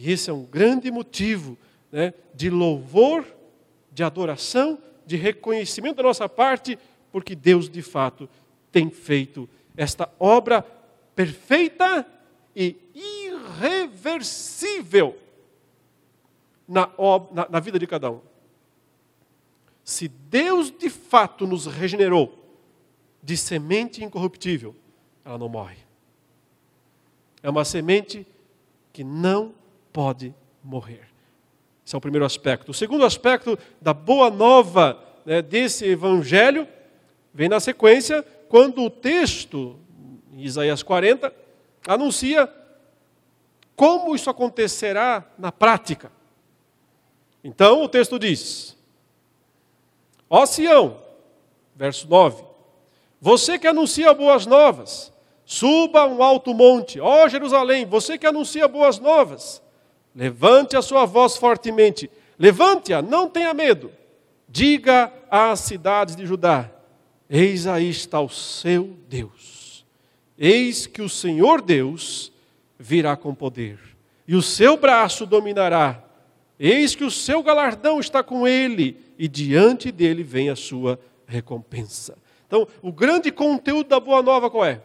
E 0.02 0.10
esse 0.10 0.28
é 0.28 0.32
um 0.32 0.42
grande 0.42 0.90
motivo 0.90 1.56
né, 1.92 2.12
de 2.34 2.50
louvor, 2.50 3.24
de 3.92 4.02
adoração, 4.02 4.76
de 5.06 5.14
reconhecimento 5.14 5.98
da 5.98 6.02
nossa 6.02 6.28
parte, 6.28 6.76
porque 7.12 7.36
Deus 7.36 7.68
de 7.68 7.82
fato 7.82 8.28
tem 8.72 8.90
feito 8.90 9.48
esta 9.76 10.12
obra 10.18 10.62
perfeita 11.14 12.04
e 12.56 12.76
irreversível 12.92 15.16
na, 16.66 16.90
na, 17.30 17.48
na 17.48 17.60
vida 17.60 17.78
de 17.78 17.86
cada 17.86 18.10
um. 18.10 18.20
Se 19.84 20.08
Deus 20.08 20.72
de 20.72 20.90
fato 20.90 21.46
nos 21.46 21.66
regenerou 21.66 22.44
de 23.22 23.36
semente 23.36 24.02
incorruptível, 24.02 24.74
ela 25.24 25.38
não 25.38 25.48
morre. 25.48 25.78
É 27.40 27.48
uma 27.48 27.64
semente 27.64 28.26
que 28.92 29.04
não 29.04 29.61
pode 29.92 30.34
morrer. 30.62 31.08
Esse 31.84 31.94
é 31.94 31.98
o 31.98 32.00
primeiro 32.00 32.24
aspecto. 32.24 32.70
O 32.70 32.74
segundo 32.74 33.04
aspecto 33.04 33.58
da 33.80 33.92
boa 33.92 34.30
nova 34.30 34.98
né, 35.26 35.42
desse 35.42 35.84
evangelho 35.84 36.66
vem 37.34 37.48
na 37.48 37.60
sequência, 37.60 38.22
quando 38.48 38.82
o 38.82 38.90
texto, 38.90 39.78
em 40.32 40.42
Isaías 40.42 40.82
40, 40.82 41.32
anuncia 41.86 42.50
como 43.74 44.14
isso 44.14 44.30
acontecerá 44.30 45.24
na 45.38 45.50
prática. 45.50 46.12
Então 47.42 47.82
o 47.82 47.88
texto 47.88 48.18
diz: 48.18 48.76
Ó 50.30 50.46
Sião, 50.46 50.98
verso 51.74 52.08
9: 52.08 52.44
Você 53.20 53.58
que 53.58 53.66
anuncia 53.66 54.14
boas 54.14 54.46
novas, 54.46 55.12
suba 55.44 56.06
um 56.06 56.22
alto 56.22 56.54
monte, 56.54 57.00
ó 57.00 57.26
Jerusalém, 57.28 57.84
você 57.84 58.16
que 58.16 58.26
anuncia 58.26 58.68
boas 58.68 58.98
novas, 58.98 59.62
levante 60.14 60.76
a 60.76 60.82
sua 60.82 61.04
voz 61.04 61.36
fortemente, 61.36 62.10
levante-a, 62.38 63.00
não 63.00 63.28
tenha 63.28 63.54
medo, 63.54 63.90
diga 64.48 65.12
às 65.30 65.60
cidades 65.60 66.16
de 66.16 66.26
Judá: 66.26 66.70
Eis 67.28 67.66
aí 67.66 67.90
está 67.90 68.20
o 68.20 68.28
seu 68.28 68.96
Deus, 69.08 69.84
eis 70.38 70.86
que 70.86 71.02
o 71.02 71.08
Senhor 71.08 71.60
Deus 71.62 72.32
virá 72.78 73.16
com 73.16 73.34
poder, 73.34 73.78
e 74.26 74.34
o 74.34 74.42
seu 74.42 74.76
braço 74.76 75.26
dominará 75.26 76.02
Eis 76.64 76.94
que 76.94 77.02
o 77.02 77.10
seu 77.10 77.42
galardão 77.42 77.98
está 77.98 78.22
com 78.22 78.46
ele, 78.46 78.96
e 79.18 79.26
diante 79.26 79.90
dele 79.90 80.22
vem 80.22 80.48
a 80.48 80.54
sua 80.54 80.96
recompensa. 81.26 82.16
Então, 82.46 82.68
o 82.80 82.92
grande 82.92 83.32
conteúdo 83.32 83.88
da 83.88 83.98
Boa 83.98 84.22
Nova 84.22 84.48
qual 84.48 84.64
é? 84.64 84.80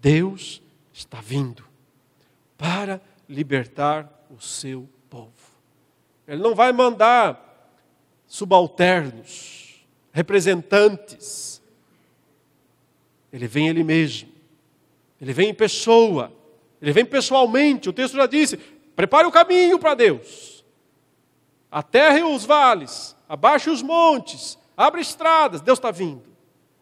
Deus 0.00 0.62
está 0.92 1.20
vindo 1.20 1.64
para 2.56 3.00
libertar 3.28 4.21
o 4.34 4.40
seu 4.40 4.88
povo. 5.10 5.30
Ele 6.26 6.40
não 6.40 6.54
vai 6.54 6.72
mandar 6.72 7.70
subalternos, 8.26 9.84
representantes. 10.12 11.60
Ele 13.32 13.46
vem 13.46 13.68
ele 13.68 13.84
mesmo. 13.84 14.30
Ele 15.20 15.32
vem 15.32 15.50
em 15.50 15.54
pessoa. 15.54 16.32
Ele 16.80 16.92
vem 16.92 17.04
pessoalmente. 17.04 17.88
O 17.88 17.92
texto 17.92 18.16
já 18.16 18.26
disse: 18.26 18.56
prepare 18.96 19.26
o 19.26 19.32
caminho 19.32 19.78
para 19.78 19.94
Deus 19.94 20.52
a 21.72 21.82
terra 21.82 22.18
e 22.18 22.22
os 22.22 22.44
vales, 22.44 23.16
abaixe 23.26 23.70
os 23.70 23.80
montes, 23.80 24.58
abre 24.76 25.00
estradas, 25.00 25.62
Deus 25.62 25.78
está 25.78 25.90
vindo. 25.90 26.22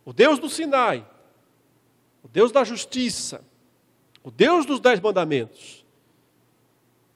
O 0.04 0.12
Deus 0.12 0.40
do 0.40 0.48
Sinai, 0.48 1.06
o 2.24 2.26
Deus 2.28 2.50
da 2.50 2.64
justiça, 2.64 3.44
o 4.24 4.32
Deus 4.32 4.66
dos 4.66 4.80
dez 4.80 4.98
mandamentos, 4.98 5.79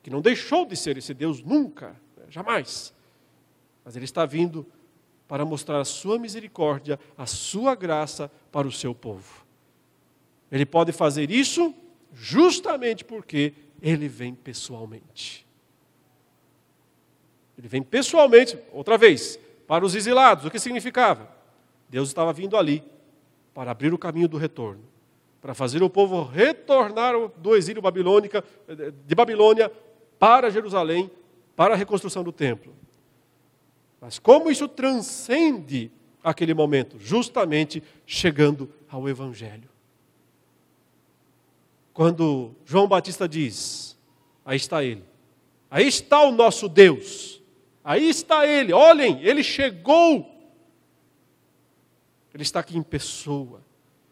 que 0.05 0.11
não 0.11 0.20
deixou 0.20 0.66
de 0.66 0.76
ser 0.76 0.98
esse 0.98 1.14
Deus 1.14 1.42
nunca, 1.42 1.96
jamais, 2.28 2.92
mas 3.82 3.96
Ele 3.96 4.05
está 4.05 4.26
vindo 4.26 4.66
para 5.26 5.46
mostrar 5.46 5.80
a 5.80 5.84
sua 5.84 6.18
misericórdia, 6.18 7.00
a 7.16 7.24
sua 7.24 7.74
graça 7.74 8.30
para 8.52 8.68
o 8.68 8.72
seu 8.72 8.94
povo. 8.94 9.46
Ele 10.52 10.66
pode 10.66 10.92
fazer 10.92 11.30
isso 11.30 11.74
justamente 12.12 13.02
porque 13.02 13.55
Ele 13.80 14.07
vem 14.07 14.34
pessoalmente. 14.34 15.46
Ele 17.57 17.66
vem 17.66 17.82
pessoalmente, 17.82 18.59
outra 18.74 18.98
vez, 18.98 19.40
para 19.66 19.86
os 19.86 19.94
exilados. 19.94 20.44
O 20.44 20.50
que 20.50 20.59
significava? 20.59 21.34
Deus 21.88 22.09
estava 22.09 22.30
vindo 22.30 22.59
ali 22.59 22.84
para 23.55 23.70
abrir 23.70 23.94
o 23.94 23.98
caminho 23.98 24.28
do 24.28 24.36
retorno, 24.36 24.84
para 25.40 25.55
fazer 25.55 25.82
o 25.82 25.88
povo 25.88 26.22
retornar 26.22 27.14
do 27.38 27.57
exílio 27.57 27.80
babilônica, 27.80 28.44
de 29.07 29.14
Babilônia 29.14 29.72
para 30.19 30.51
Jerusalém, 30.51 31.11
para 31.57 31.75
a 31.75 31.77
reconstrução 31.77 32.23
do 32.23 32.33
templo. 32.33 32.75
Mas 34.01 34.19
como 34.19 34.51
isso 34.51 34.69
transcende 34.69 35.91
aquele 36.23 36.55
momento? 36.55 36.99
Justamente 36.99 37.83
chegando 38.07 38.71
ao 38.89 39.09
Evangelho. 39.09 39.69
Quando 41.93 42.55
João 42.65 42.89
Batista 42.89 43.29
diz: 43.29 43.97
Aí 44.45 44.57
está 44.57 44.85
ele, 44.85 45.05
aí 45.71 45.87
está 45.87 46.23
o 46.23 46.33
nosso 46.33 46.69
Deus 46.69 47.35
Aí 47.85 48.09
está 48.09 48.47
ele, 48.47 48.73
olhem, 48.73 49.23
ele 49.23 49.43
chegou. 49.43 50.27
Ele 52.33 52.43
está 52.43 52.61
aqui 52.61 52.79
em 52.79 52.83
pessoa. 52.83 53.61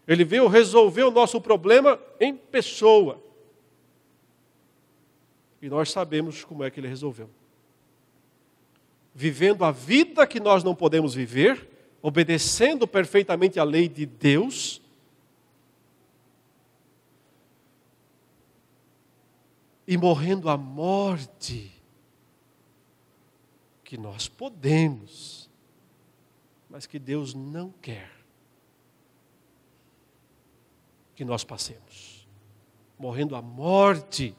Ele 0.06 0.24
veio 0.24 0.46
resolver 0.46 1.04
o 1.04 1.10
nosso 1.10 1.40
problema 1.40 1.98
em 2.20 2.36
pessoa. 2.36 3.18
E 5.62 5.68
nós 5.68 5.92
sabemos 5.92 6.42
como 6.42 6.64
é 6.64 6.70
que 6.70 6.80
ele 6.80 6.88
resolveu. 6.88 7.30
Vivendo 9.14 9.64
a 9.64 9.70
vida 9.70 10.26
que 10.26 10.40
nós 10.40 10.64
não 10.64 10.74
podemos 10.74 11.14
viver, 11.14 11.68
obedecendo 12.02 12.86
perfeitamente 12.88 13.60
a 13.60 13.64
lei 13.64 13.88
de 13.88 14.04
Deus, 14.04 14.82
e 19.86 19.96
morrendo 19.96 20.48
a 20.48 20.56
morte 20.56 21.70
que 23.84 23.96
nós 23.96 24.26
podemos, 24.26 25.48
mas 26.68 26.86
que 26.86 26.98
Deus 26.98 27.34
não 27.34 27.70
quer 27.80 28.10
que 31.14 31.24
nós 31.24 31.44
passemos, 31.44 32.26
morrendo 32.98 33.36
a 33.36 33.42
morte 33.42 34.34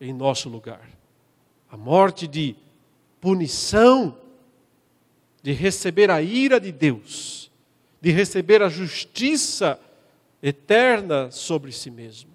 em 0.00 0.12
nosso 0.12 0.48
lugar 0.48 0.88
a 1.70 1.76
morte 1.76 2.26
de 2.26 2.56
punição, 3.20 4.16
de 5.40 5.52
receber 5.52 6.10
a 6.10 6.20
ira 6.20 6.60
de 6.60 6.72
Deus, 6.72 7.48
de 8.00 8.10
receber 8.10 8.60
a 8.60 8.68
justiça 8.68 9.78
eterna 10.42 11.30
sobre 11.30 11.70
si 11.70 11.90
mesmo. 11.90 12.30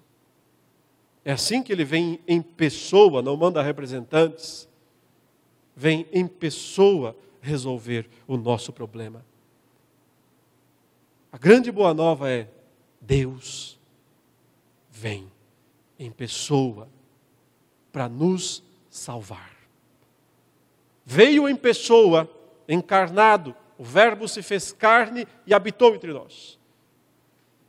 É 1.22 1.32
assim 1.32 1.62
que 1.62 1.70
ele 1.70 1.84
vem 1.84 2.18
em 2.26 2.40
pessoa, 2.40 3.20
não 3.20 3.36
manda 3.36 3.62
representantes 3.62 4.66
vem 5.76 6.06
em 6.10 6.26
pessoa 6.26 7.14
resolver 7.42 8.08
o 8.26 8.38
nosso 8.38 8.72
problema. 8.72 9.22
A 11.30 11.36
grande 11.36 11.70
boa 11.70 11.92
nova 11.92 12.30
é: 12.30 12.48
Deus 12.98 13.78
vem 14.90 15.30
em 15.98 16.10
pessoa 16.10 16.88
para 17.96 18.10
nos 18.10 18.62
salvar. 18.90 19.56
Veio 21.02 21.48
em 21.48 21.56
pessoa, 21.56 22.30
encarnado, 22.68 23.56
o 23.78 23.84
Verbo 23.84 24.28
se 24.28 24.42
fez 24.42 24.70
carne 24.70 25.26
e 25.46 25.54
habitou 25.54 25.94
entre 25.94 26.12
nós. 26.12 26.58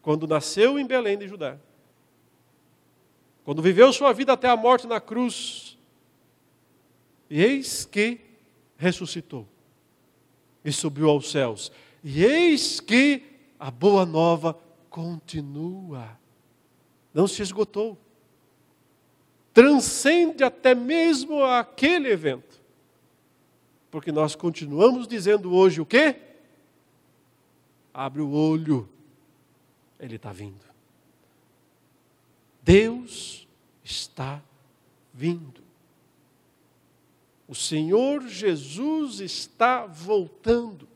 Quando 0.02 0.28
nasceu 0.28 0.78
em 0.78 0.86
Belém 0.86 1.18
de 1.18 1.30
Judá, 1.30 1.58
quando 3.46 3.62
viveu 3.62 3.94
sua 3.94 4.12
vida 4.12 4.34
até 4.34 4.50
a 4.50 4.58
morte 4.58 4.86
na 4.86 5.00
cruz, 5.00 5.78
e 7.30 7.42
eis 7.42 7.86
que 7.86 8.20
ressuscitou 8.76 9.48
e 10.62 10.74
subiu 10.74 11.10
aos 11.10 11.32
céus. 11.32 11.72
E 12.04 12.26
eis 12.26 12.82
que 12.82 13.24
a 13.58 13.72
boa 13.72 14.06
nova 14.06 14.60
continua. 14.90 16.20
Não 17.14 17.30
se 17.30 17.42
esgotou. 17.42 17.98
Transcende 19.58 20.44
até 20.44 20.76
mesmo 20.76 21.44
aquele 21.44 22.12
evento. 22.12 22.62
Porque 23.90 24.12
nós 24.12 24.36
continuamos 24.36 25.08
dizendo 25.08 25.52
hoje 25.52 25.82
o 25.82 25.86
quê? 25.86 26.16
Abre 27.92 28.22
o 28.22 28.30
olho. 28.30 28.88
Ele 30.00 30.18
está 30.18 30.32
vindo. 30.32 30.62
Deus 32.62 33.48
está 33.84 34.44
vindo. 35.12 35.64
O 37.48 37.56
Senhor 37.56 38.28
Jesus 38.28 39.22
está 39.22 39.88
voltando. 39.88 40.88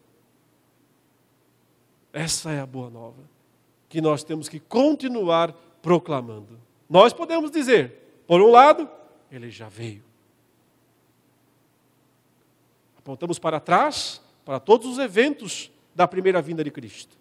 Essa 2.13 2.51
é 2.51 2.59
a 2.59 2.67
boa 2.67 2.91
nova 2.91 3.23
que 3.89 3.99
nós 3.99 4.23
temos 4.23 4.47
que 4.47 4.59
continuar 4.59 5.51
proclamando. 5.81 6.59
Nós 6.87 7.11
podemos 7.11 7.49
dizer, 7.49 8.00
por 8.31 8.41
um 8.41 8.49
lado, 8.49 8.89
ele 9.29 9.49
já 9.49 9.67
veio. 9.67 10.05
Apontamos 12.97 13.37
para 13.37 13.59
trás, 13.59 14.21
para 14.45 14.57
todos 14.57 14.87
os 14.87 14.99
eventos 14.99 15.69
da 15.93 16.07
primeira 16.07 16.41
vinda 16.41 16.63
de 16.63 16.71
Cristo. 16.71 17.17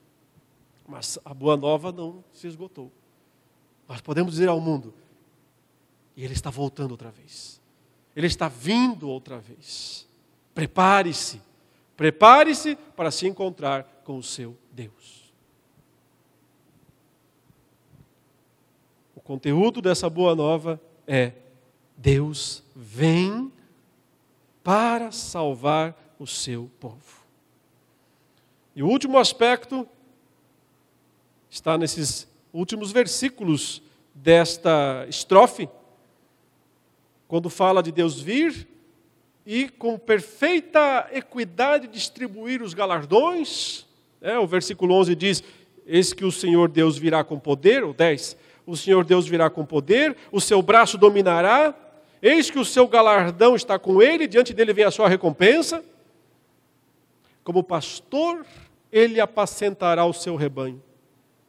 Mas 0.86 1.18
a 1.24 1.34
boa 1.34 1.56
nova 1.56 1.90
não 1.90 2.22
se 2.32 2.46
esgotou. 2.46 2.92
Nós 3.88 4.00
podemos 4.00 4.34
dizer 4.34 4.48
ao 4.48 4.60
mundo, 4.60 4.94
e 6.16 6.22
ele 6.22 6.32
está 6.32 6.48
voltando 6.48 6.92
outra 6.92 7.10
vez. 7.10 7.60
Ele 8.14 8.28
está 8.28 8.46
vindo 8.46 9.08
outra 9.08 9.40
vez. 9.40 10.06
Prepare-se, 10.54 11.42
Prepare-se 11.96 12.76
para 12.94 13.10
se 13.10 13.26
encontrar 13.26 13.82
com 14.04 14.16
o 14.16 14.22
seu 14.22 14.56
Deus. 14.70 15.34
O 19.12 19.20
conteúdo 19.20 19.82
dessa 19.82 20.08
boa 20.08 20.36
nova 20.36 20.80
é: 21.10 21.32
Deus 21.96 22.62
vem 22.74 23.52
para 24.62 25.10
salvar 25.10 26.14
o 26.20 26.26
seu 26.26 26.70
povo. 26.78 27.20
E 28.76 28.82
o 28.82 28.86
último 28.86 29.18
aspecto 29.18 29.86
está 31.50 31.76
nesses 31.76 32.28
últimos 32.52 32.92
versículos 32.92 33.82
desta 34.14 35.04
estrofe, 35.08 35.68
quando 37.26 37.50
fala 37.50 37.82
de 37.82 37.90
Deus 37.90 38.20
vir 38.20 38.68
e 39.44 39.68
com 39.68 39.98
perfeita 39.98 41.08
equidade 41.10 41.88
distribuir 41.88 42.62
os 42.62 42.72
galardões. 42.72 43.84
Né? 44.20 44.38
O 44.38 44.46
versículo 44.46 44.94
11 44.94 45.16
diz: 45.16 45.42
Eis 45.84 46.12
que 46.12 46.24
o 46.24 46.30
Senhor 46.30 46.68
Deus 46.68 46.96
virá 46.96 47.24
com 47.24 47.36
poder, 47.36 47.82
o 47.82 47.92
10, 47.92 48.36
o 48.70 48.76
Senhor 48.76 49.04
Deus 49.04 49.26
virá 49.26 49.50
com 49.50 49.64
poder, 49.64 50.16
o 50.30 50.40
seu 50.40 50.62
braço 50.62 50.96
dominará, 50.96 51.74
eis 52.22 52.48
que 52.50 52.58
o 52.58 52.64
seu 52.64 52.86
galardão 52.86 53.56
está 53.56 53.78
com 53.80 54.00
ele, 54.00 54.28
diante 54.28 54.54
dele 54.54 54.72
vem 54.72 54.84
a 54.84 54.92
sua 54.92 55.08
recompensa. 55.08 55.82
Como 57.42 57.64
pastor, 57.64 58.46
ele 58.92 59.20
apacentará 59.20 60.04
o 60.04 60.12
seu 60.12 60.36
rebanho. 60.36 60.80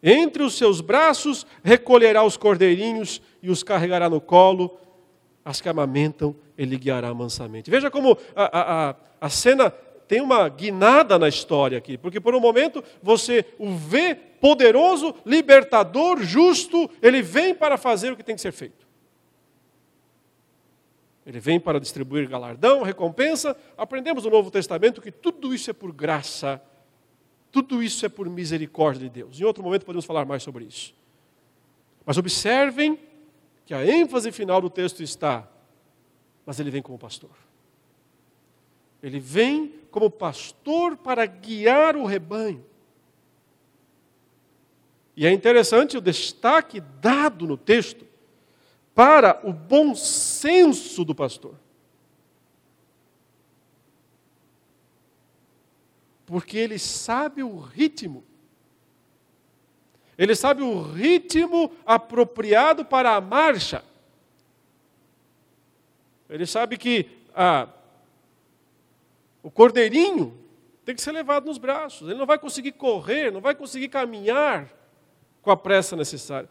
Entre 0.02 0.42
os 0.42 0.58
seus 0.58 0.82
braços 0.82 1.46
recolherá 1.64 2.24
os 2.24 2.38
cordeirinhos 2.38 3.22
e 3.44 3.52
os 3.52 3.62
carregará 3.62 4.10
no 4.10 4.20
colo, 4.20 4.80
as 5.46 5.62
que 5.62 5.70
amamentam 5.70 6.36
ele 6.58 6.76
guiará 6.76 7.14
mansamente. 7.14 7.70
Veja 7.70 7.92
como 7.92 8.18
a, 8.36 8.90
a, 8.90 8.96
a 9.22 9.30
cena 9.30 9.72
tem 10.12 10.20
uma 10.20 10.50
guinada 10.50 11.18
na 11.18 11.30
história 11.30 11.78
aqui, 11.78 11.98
porque 11.98 12.20
por 12.20 12.36
um 12.36 12.40
momento 12.42 12.84
você 13.02 13.46
o 13.58 13.74
vê 13.74 14.14
poderoso, 14.14 15.16
libertador, 15.26 16.22
justo, 16.22 16.92
ele 17.02 17.22
vem 17.22 17.56
para 17.56 17.78
fazer 17.78 18.12
o 18.12 18.18
que 18.18 18.24
tem 18.24 18.36
que 18.36 18.42
ser 18.42 18.52
feito. 18.52 18.86
Ele 21.26 21.40
vem 21.40 21.62
para 21.62 21.80
distribuir 21.80 22.28
galardão, 22.28 22.84
recompensa. 22.84 23.56
Aprendemos 23.78 24.26
no 24.26 24.32
Novo 24.32 24.52
Testamento 24.52 25.02
que 25.02 25.14
tudo 25.14 25.56
isso 25.56 25.70
é 25.70 25.74
por 25.74 25.94
graça, 25.94 26.62
tudo 27.50 27.82
isso 27.82 28.06
é 28.06 28.10
por 28.10 28.30
misericórdia 28.30 29.08
de 29.08 29.10
Deus. 29.10 29.40
Em 29.40 29.46
outro 29.46 29.64
momento 29.64 29.86
podemos 29.86 30.04
falar 30.04 30.26
mais 30.26 30.44
sobre 30.44 30.66
isso. 30.66 30.94
Mas 32.06 32.18
observem 32.18 33.00
que 33.66 33.74
a 33.74 33.88
ênfase 33.88 34.30
final 34.34 34.60
do 34.60 34.70
texto 34.70 35.02
está 35.02 35.48
mas 36.46 36.60
ele 36.60 36.70
vem 36.70 36.82
como 36.82 36.98
pastor. 36.98 37.32
Ele 39.02 39.20
vem 39.20 39.74
como 39.90 40.10
pastor 40.10 40.96
para 40.96 41.26
guiar 41.26 41.96
o 41.96 42.06
rebanho. 42.06 42.64
E 45.16 45.26
é 45.26 45.32
interessante 45.32 45.98
o 45.98 46.02
destaque 46.02 46.80
dado 46.80 47.46
no 47.46 47.58
texto 47.58 48.06
para 48.96 49.40
o 49.44 49.52
bom 49.52 49.94
senso 49.96 51.04
do 51.04 51.14
pastor. 51.14 51.56
Porque 56.26 56.58
ele 56.58 56.80
sabe 56.80 57.44
o 57.44 57.60
ritmo. 57.60 58.24
Ele 60.18 60.36
sabe 60.36 60.62
o 60.62 60.82
ritmo 60.82 61.72
apropriado 61.86 62.86
para 62.86 63.16
a 63.16 63.22
marcha. 63.22 63.84
Ele 66.30 66.46
sabe 66.46 66.78
que 66.78 67.10
ah, 67.36 67.68
o 69.44 69.50
cordeirinho 69.50 70.38
tem 70.86 70.96
que 70.96 71.02
ser 71.02 71.12
levado 71.12 71.46
nos 71.46 71.58
braços. 71.58 72.10
Ele 72.10 72.18
não 72.20 72.26
vai 72.26 72.38
conseguir 72.38 72.74
correr, 72.74 73.32
não 73.32 73.42
vai 73.42 73.56
conseguir 73.56 73.90
caminhar 73.90 74.70
com 75.42 75.52
a 75.52 75.58
pressa 75.58 75.96
necessária. 75.96 76.50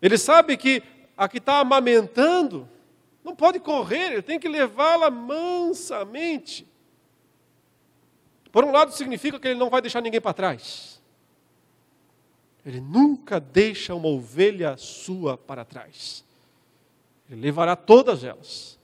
Ele 0.00 0.18
sabe 0.18 0.56
que 0.56 0.82
a 1.16 1.28
que 1.28 1.38
está 1.38 1.58
amamentando 1.58 2.68
não 3.22 3.36
pode 3.36 3.60
correr, 3.60 4.12
ele 4.12 4.22
tem 4.22 4.38
que 4.38 4.48
levá-la 4.48 5.10
mansamente. 5.10 6.66
Por 8.50 8.64
um 8.64 8.72
lado, 8.72 8.92
significa 8.92 9.38
que 9.38 9.48
ele 9.48 9.58
não 9.58 9.70
vai 9.70 9.80
deixar 9.80 10.02
ninguém 10.02 10.20
para 10.20 10.34
trás. 10.34 11.00
Ele 12.64 12.80
nunca 12.80 13.40
deixa 13.40 13.94
uma 13.94 14.08
ovelha 14.08 14.76
sua 14.76 15.38
para 15.38 15.64
trás. 15.64 16.24
Ele 17.30 17.40
levará 17.40 17.74
todas 17.74 18.22
elas. 18.24 18.78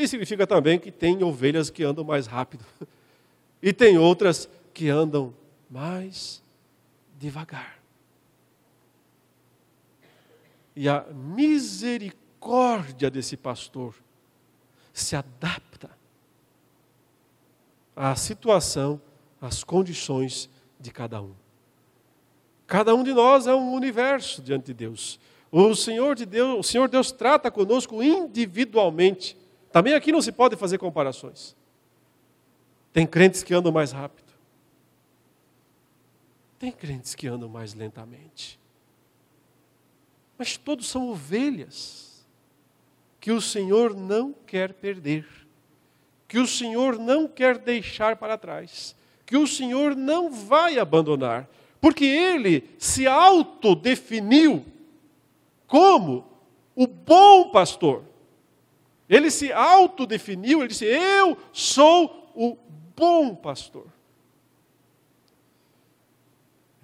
E 0.00 0.08
significa 0.08 0.46
também 0.46 0.78
que 0.78 0.90
tem 0.90 1.22
ovelhas 1.22 1.68
que 1.68 1.84
andam 1.84 2.02
mais 2.02 2.26
rápido. 2.26 2.64
E 3.62 3.74
tem 3.74 3.98
outras 3.98 4.48
que 4.72 4.88
andam 4.88 5.34
mais 5.70 6.42
devagar. 7.18 7.78
E 10.74 10.88
a 10.88 11.04
misericórdia 11.12 13.10
desse 13.10 13.36
pastor 13.36 13.94
se 14.94 15.14
adapta 15.14 15.90
à 17.94 18.16
situação, 18.16 18.98
às 19.42 19.62
condições 19.62 20.48
de 20.80 20.90
cada 20.90 21.20
um. 21.20 21.34
Cada 22.66 22.94
um 22.94 23.04
de 23.04 23.12
nós 23.12 23.46
é 23.46 23.54
um 23.54 23.74
universo 23.74 24.40
diante 24.40 24.68
de 24.68 24.72
Deus. 24.72 25.20
O 25.52 25.74
Senhor 25.74 26.14
de 26.14 26.24
Deus, 26.24 26.60
o 26.60 26.62
Senhor 26.62 26.88
Deus 26.88 27.12
trata 27.12 27.50
conosco 27.50 28.02
individualmente. 28.02 29.38
Também 29.72 29.94
aqui 29.94 30.10
não 30.10 30.20
se 30.20 30.32
pode 30.32 30.56
fazer 30.56 30.78
comparações. 30.78 31.56
Tem 32.92 33.06
crentes 33.06 33.42
que 33.42 33.54
andam 33.54 33.70
mais 33.70 33.92
rápido. 33.92 34.30
Tem 36.58 36.72
crentes 36.72 37.14
que 37.14 37.26
andam 37.26 37.48
mais 37.48 37.72
lentamente. 37.72 38.58
Mas 40.36 40.56
todos 40.56 40.88
são 40.88 41.08
ovelhas 41.10 42.26
que 43.20 43.30
o 43.30 43.40
Senhor 43.40 43.94
não 43.94 44.32
quer 44.32 44.72
perder, 44.72 45.26
que 46.26 46.38
o 46.38 46.46
Senhor 46.46 46.98
não 46.98 47.28
quer 47.28 47.58
deixar 47.58 48.16
para 48.16 48.38
trás, 48.38 48.96
que 49.26 49.36
o 49.36 49.46
Senhor 49.46 49.94
não 49.94 50.30
vai 50.30 50.78
abandonar, 50.78 51.48
porque 51.80 52.04
Ele 52.04 52.68
se 52.78 53.06
autodefiniu 53.06 54.64
como 55.66 56.26
o 56.74 56.86
bom 56.86 57.50
pastor. 57.50 58.09
Ele 59.10 59.28
se 59.28 59.52
autodefiniu, 59.52 60.60
ele 60.60 60.68
disse: 60.68 60.84
Eu 60.84 61.36
sou 61.52 62.30
o 62.32 62.56
bom 62.96 63.34
pastor. 63.34 63.88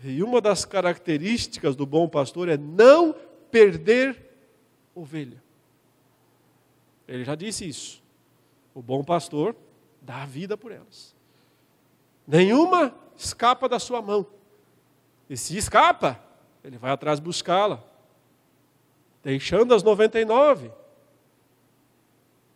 E 0.02 0.22
uma 0.24 0.40
das 0.40 0.64
características 0.64 1.76
do 1.76 1.86
bom 1.86 2.08
pastor 2.08 2.48
é 2.48 2.56
não 2.56 3.14
perder 3.50 4.20
ovelha. 4.92 5.40
Ele 7.06 7.24
já 7.24 7.36
disse 7.36 7.66
isso. 7.66 8.02
O 8.74 8.82
bom 8.82 9.04
pastor 9.04 9.54
dá 10.02 10.22
a 10.22 10.26
vida 10.26 10.56
por 10.56 10.72
elas. 10.72 11.14
Nenhuma 12.26 12.92
escapa 13.16 13.68
da 13.68 13.78
sua 13.78 14.02
mão. 14.02 14.26
E 15.30 15.36
se 15.36 15.56
escapa, 15.56 16.20
ele 16.62 16.76
vai 16.76 16.90
atrás 16.90 17.20
buscá-la, 17.20 17.82
deixando 19.22 19.72
as 19.74 19.82
99 19.82 20.70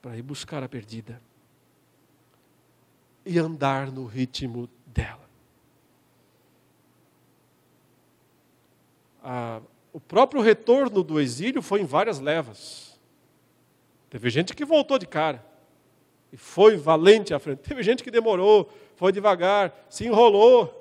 para 0.00 0.16
ir 0.16 0.22
buscar 0.22 0.62
a 0.62 0.68
perdida 0.68 1.20
e 3.24 3.38
andar 3.38 3.90
no 3.90 4.06
ritmo 4.06 4.68
dela. 4.86 5.28
Ah, 9.22 9.60
o 9.92 10.00
próprio 10.00 10.40
retorno 10.40 11.02
do 11.02 11.20
exílio 11.20 11.60
foi 11.60 11.82
em 11.82 11.84
várias 11.84 12.18
levas. 12.18 12.98
Teve 14.08 14.30
gente 14.30 14.54
que 14.54 14.64
voltou 14.64 14.98
de 14.98 15.06
cara 15.06 15.44
e 16.32 16.36
foi 16.36 16.76
valente 16.76 17.34
à 17.34 17.38
frente. 17.38 17.58
Teve 17.58 17.82
gente 17.82 18.02
que 18.02 18.10
demorou, 18.10 18.70
foi 18.96 19.12
devagar, 19.12 19.86
se 19.88 20.06
enrolou. 20.06 20.76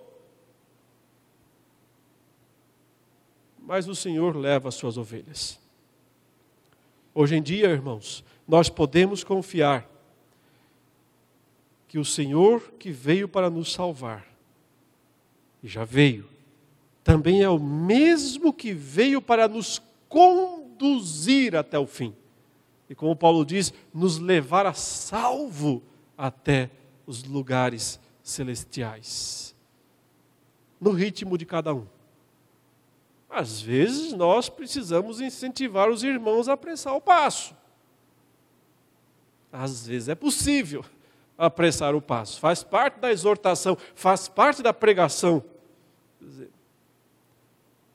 Mas 3.59 3.88
o 3.88 3.95
Senhor 3.95 4.36
leva 4.36 4.70
as 4.70 4.76
suas 4.76 4.97
ovelhas. 4.97 5.59
Hoje 7.13 7.36
em 7.36 7.41
dia, 7.41 7.67
irmãos, 7.67 8.24
nós 8.50 8.68
podemos 8.68 9.24
confiar 9.24 9.88
que 11.88 12.00
o 12.00 12.04
Senhor 12.04 12.74
que 12.80 12.89
veio 12.89 13.30
para 13.30 13.47
nos 13.47 13.72
salvar, 13.72 14.26
e 15.62 15.68
já 15.68 15.86
veio, 15.86 16.28
também 17.04 17.43
é 17.43 17.50
o 17.50 17.60
mesmo 17.60 18.52
que 18.52 18.74
veio 18.74 19.22
para 19.22 19.47
nos 19.47 19.80
conduzir 20.08 21.56
até 21.56 21.78
o 21.78 21.86
fim. 21.86 22.16
E 22.89 22.95
como 22.95 23.16
Paulo 23.16 23.45
diz, 23.45 23.72
nos 23.93 24.18
levar 24.18 24.66
a 24.66 24.74
salvo 24.74 25.84
até 26.18 26.72
os 27.06 27.24
lugares 27.24 28.00
celestiais. 28.24 29.56
No 30.82 30.89
ritmo 30.89 31.38
de 31.38 31.45
cada 31.45 31.72
um. 31.72 31.86
Às 33.30 33.62
vezes 33.62 34.12
nós 34.14 34.50
precisamos 34.50 35.22
incentivar 35.22 35.88
os 35.88 36.02
irmãos 36.02 36.50
a 36.50 36.54
apressar 36.54 36.95
o 36.95 37.02
passo. 37.02 37.59
Às 39.52 39.88
vezes 39.88 40.10
é 40.10 40.16
possível, 40.16 40.86
apressar 41.38 41.95
o 41.95 42.02
passo, 42.02 42.39
faz 42.39 42.64
parte 42.64 43.00
da 43.00 43.12
exortação, 43.12 43.78
faz 43.95 44.28
parte 44.28 44.62
da 44.62 44.74
pregação. 44.74 45.43
Dizer, 46.20 46.52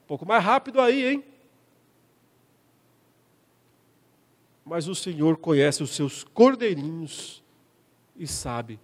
um 0.02 0.06
pouco 0.06 0.26
mais 0.26 0.42
rápido 0.42 0.80
aí, 0.80 1.04
hein? 1.06 1.24
Mas 4.64 4.88
o 4.88 4.94
Senhor 4.94 5.36
conhece 5.36 5.82
os 5.82 5.94
seus 5.94 6.24
cordeirinhos 6.24 7.42
e 8.16 8.26
sabe 8.26 8.80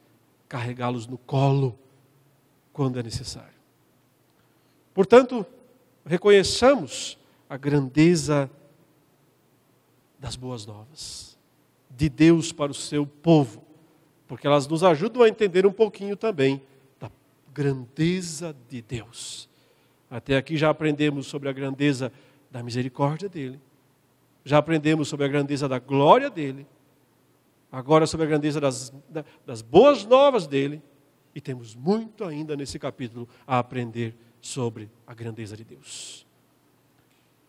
carregá-los 0.47 1.07
no 1.07 1.17
colo 1.17 1.79
quando 2.73 2.99
é 2.99 3.03
necessário. 3.03 3.59
Portanto, 4.93 5.47
reconheçamos 6.05 7.19
a 7.49 7.57
grandeza 7.57 8.51
das 10.19 10.37
boas 10.37 10.67
novas 10.67 11.31
de 11.91 12.09
Deus 12.09 12.53
para 12.53 12.71
o 12.71 12.75
seu 12.75 13.07
povo, 13.07 13.65
porque 14.27 14.47
elas 14.47 14.67
nos 14.67 14.85
ajudam 14.85 15.23
a 15.23 15.29
entender 15.29 15.67
um 15.67 15.73
pouquinho 15.73 16.17
também 16.17 16.63
da 16.99 17.11
grandeza 17.53 18.55
de 18.69 18.81
Deus. 18.81 19.49
Até 20.11 20.37
aqui 20.37 20.57
já 20.57 20.71
aprendemos 20.71 21.27
sobre 21.27 21.49
a 21.49 21.53
grandeza 21.53 22.13
da 22.51 22.63
misericórdia 22.63 23.29
dele, 23.29 23.61
já 24.45 24.59
aprendemos 24.59 25.09
sobre 25.09 25.27
a 25.27 25.29
grandeza 25.29 25.69
da 25.69 25.79
glória 25.79 26.31
dele, 26.31 26.67
agora 27.71 28.07
sobre 28.07 28.27
a 28.27 28.29
grandeza 28.29 28.61
das, 28.61 28.93
das 29.47 29.63
boas 29.63 30.05
novas 30.05 30.47
dele, 30.47 30.83
e 31.35 31.41
temos 31.41 31.75
muito 31.75 32.25
ainda 32.25 32.57
nesse 32.57 32.79
capítulo 32.79 33.29
a 33.47 33.59
aprender 33.59 34.17
sobre 34.41 34.91
a 35.07 35.15
grandeza 35.15 35.57
de 35.57 35.65
Deus. 35.65 36.27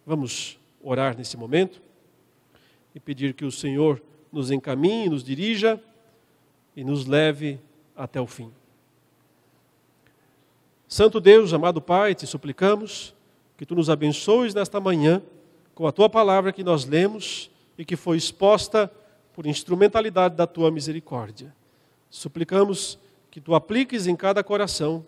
Vamos 0.06 0.60
orar 0.82 1.18
nesse 1.18 1.38
momento 1.38 1.82
e 2.94 3.00
pedir 3.00 3.34
que 3.34 3.46
o 3.46 3.52
Senhor 3.52 4.02
nos 4.32 4.52
encaminhe, 4.52 5.10
nos 5.10 5.24
dirija 5.24 5.82
e 6.76 6.84
nos 6.84 7.06
leve 7.06 7.60
até 7.96 8.20
o 8.22 8.28
fim. 8.28 8.52
Santo 10.88 11.20
Deus, 11.20 11.54
amado 11.54 11.82
Pai, 11.82 12.14
te 12.14 12.28
suplicamos 12.28 13.14
que 13.58 13.66
tu 13.66 13.76
nos 13.76 13.90
abençoes 13.90 14.54
nesta 14.54 14.80
manhã 14.80 15.22
com 15.74 15.88
a 15.88 15.92
tua 15.92 16.10
palavra 16.10 16.52
que 16.52 16.64
nós 16.64 16.86
lemos 16.86 17.50
e 17.78 17.86
que 17.86 17.96
foi 17.96 18.18
exposta 18.18 18.92
por 19.34 19.46
instrumentalidade 19.46 20.36
da 20.36 20.46
tua 20.46 20.70
misericórdia. 20.70 21.56
Suplicamos 22.10 23.00
que 23.30 23.40
tu 23.40 23.56
apliques 23.56 24.08
em 24.08 24.16
cada 24.16 24.44
coração 24.44 25.06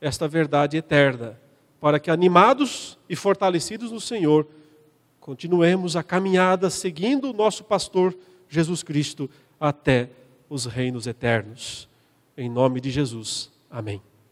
esta 0.00 0.28
verdade 0.28 0.76
eterna, 0.76 1.38
para 1.80 1.98
que 1.98 2.10
animados 2.10 2.96
e 3.08 3.16
fortalecidos 3.16 3.90
no 3.90 4.00
Senhor, 4.00 4.46
continuemos 5.18 5.96
a 5.96 6.02
caminhada 6.02 6.70
seguindo 6.70 7.30
o 7.30 7.32
nosso 7.32 7.64
pastor 7.64 8.16
Jesus 8.48 8.82
Cristo 8.82 9.28
até 9.60 10.10
os 10.48 10.64
reinos 10.66 11.06
eternos. 11.06 11.88
Em 12.36 12.48
nome 12.48 12.80
de 12.80 12.90
Jesus. 12.90 13.50
Amém. 13.70 14.00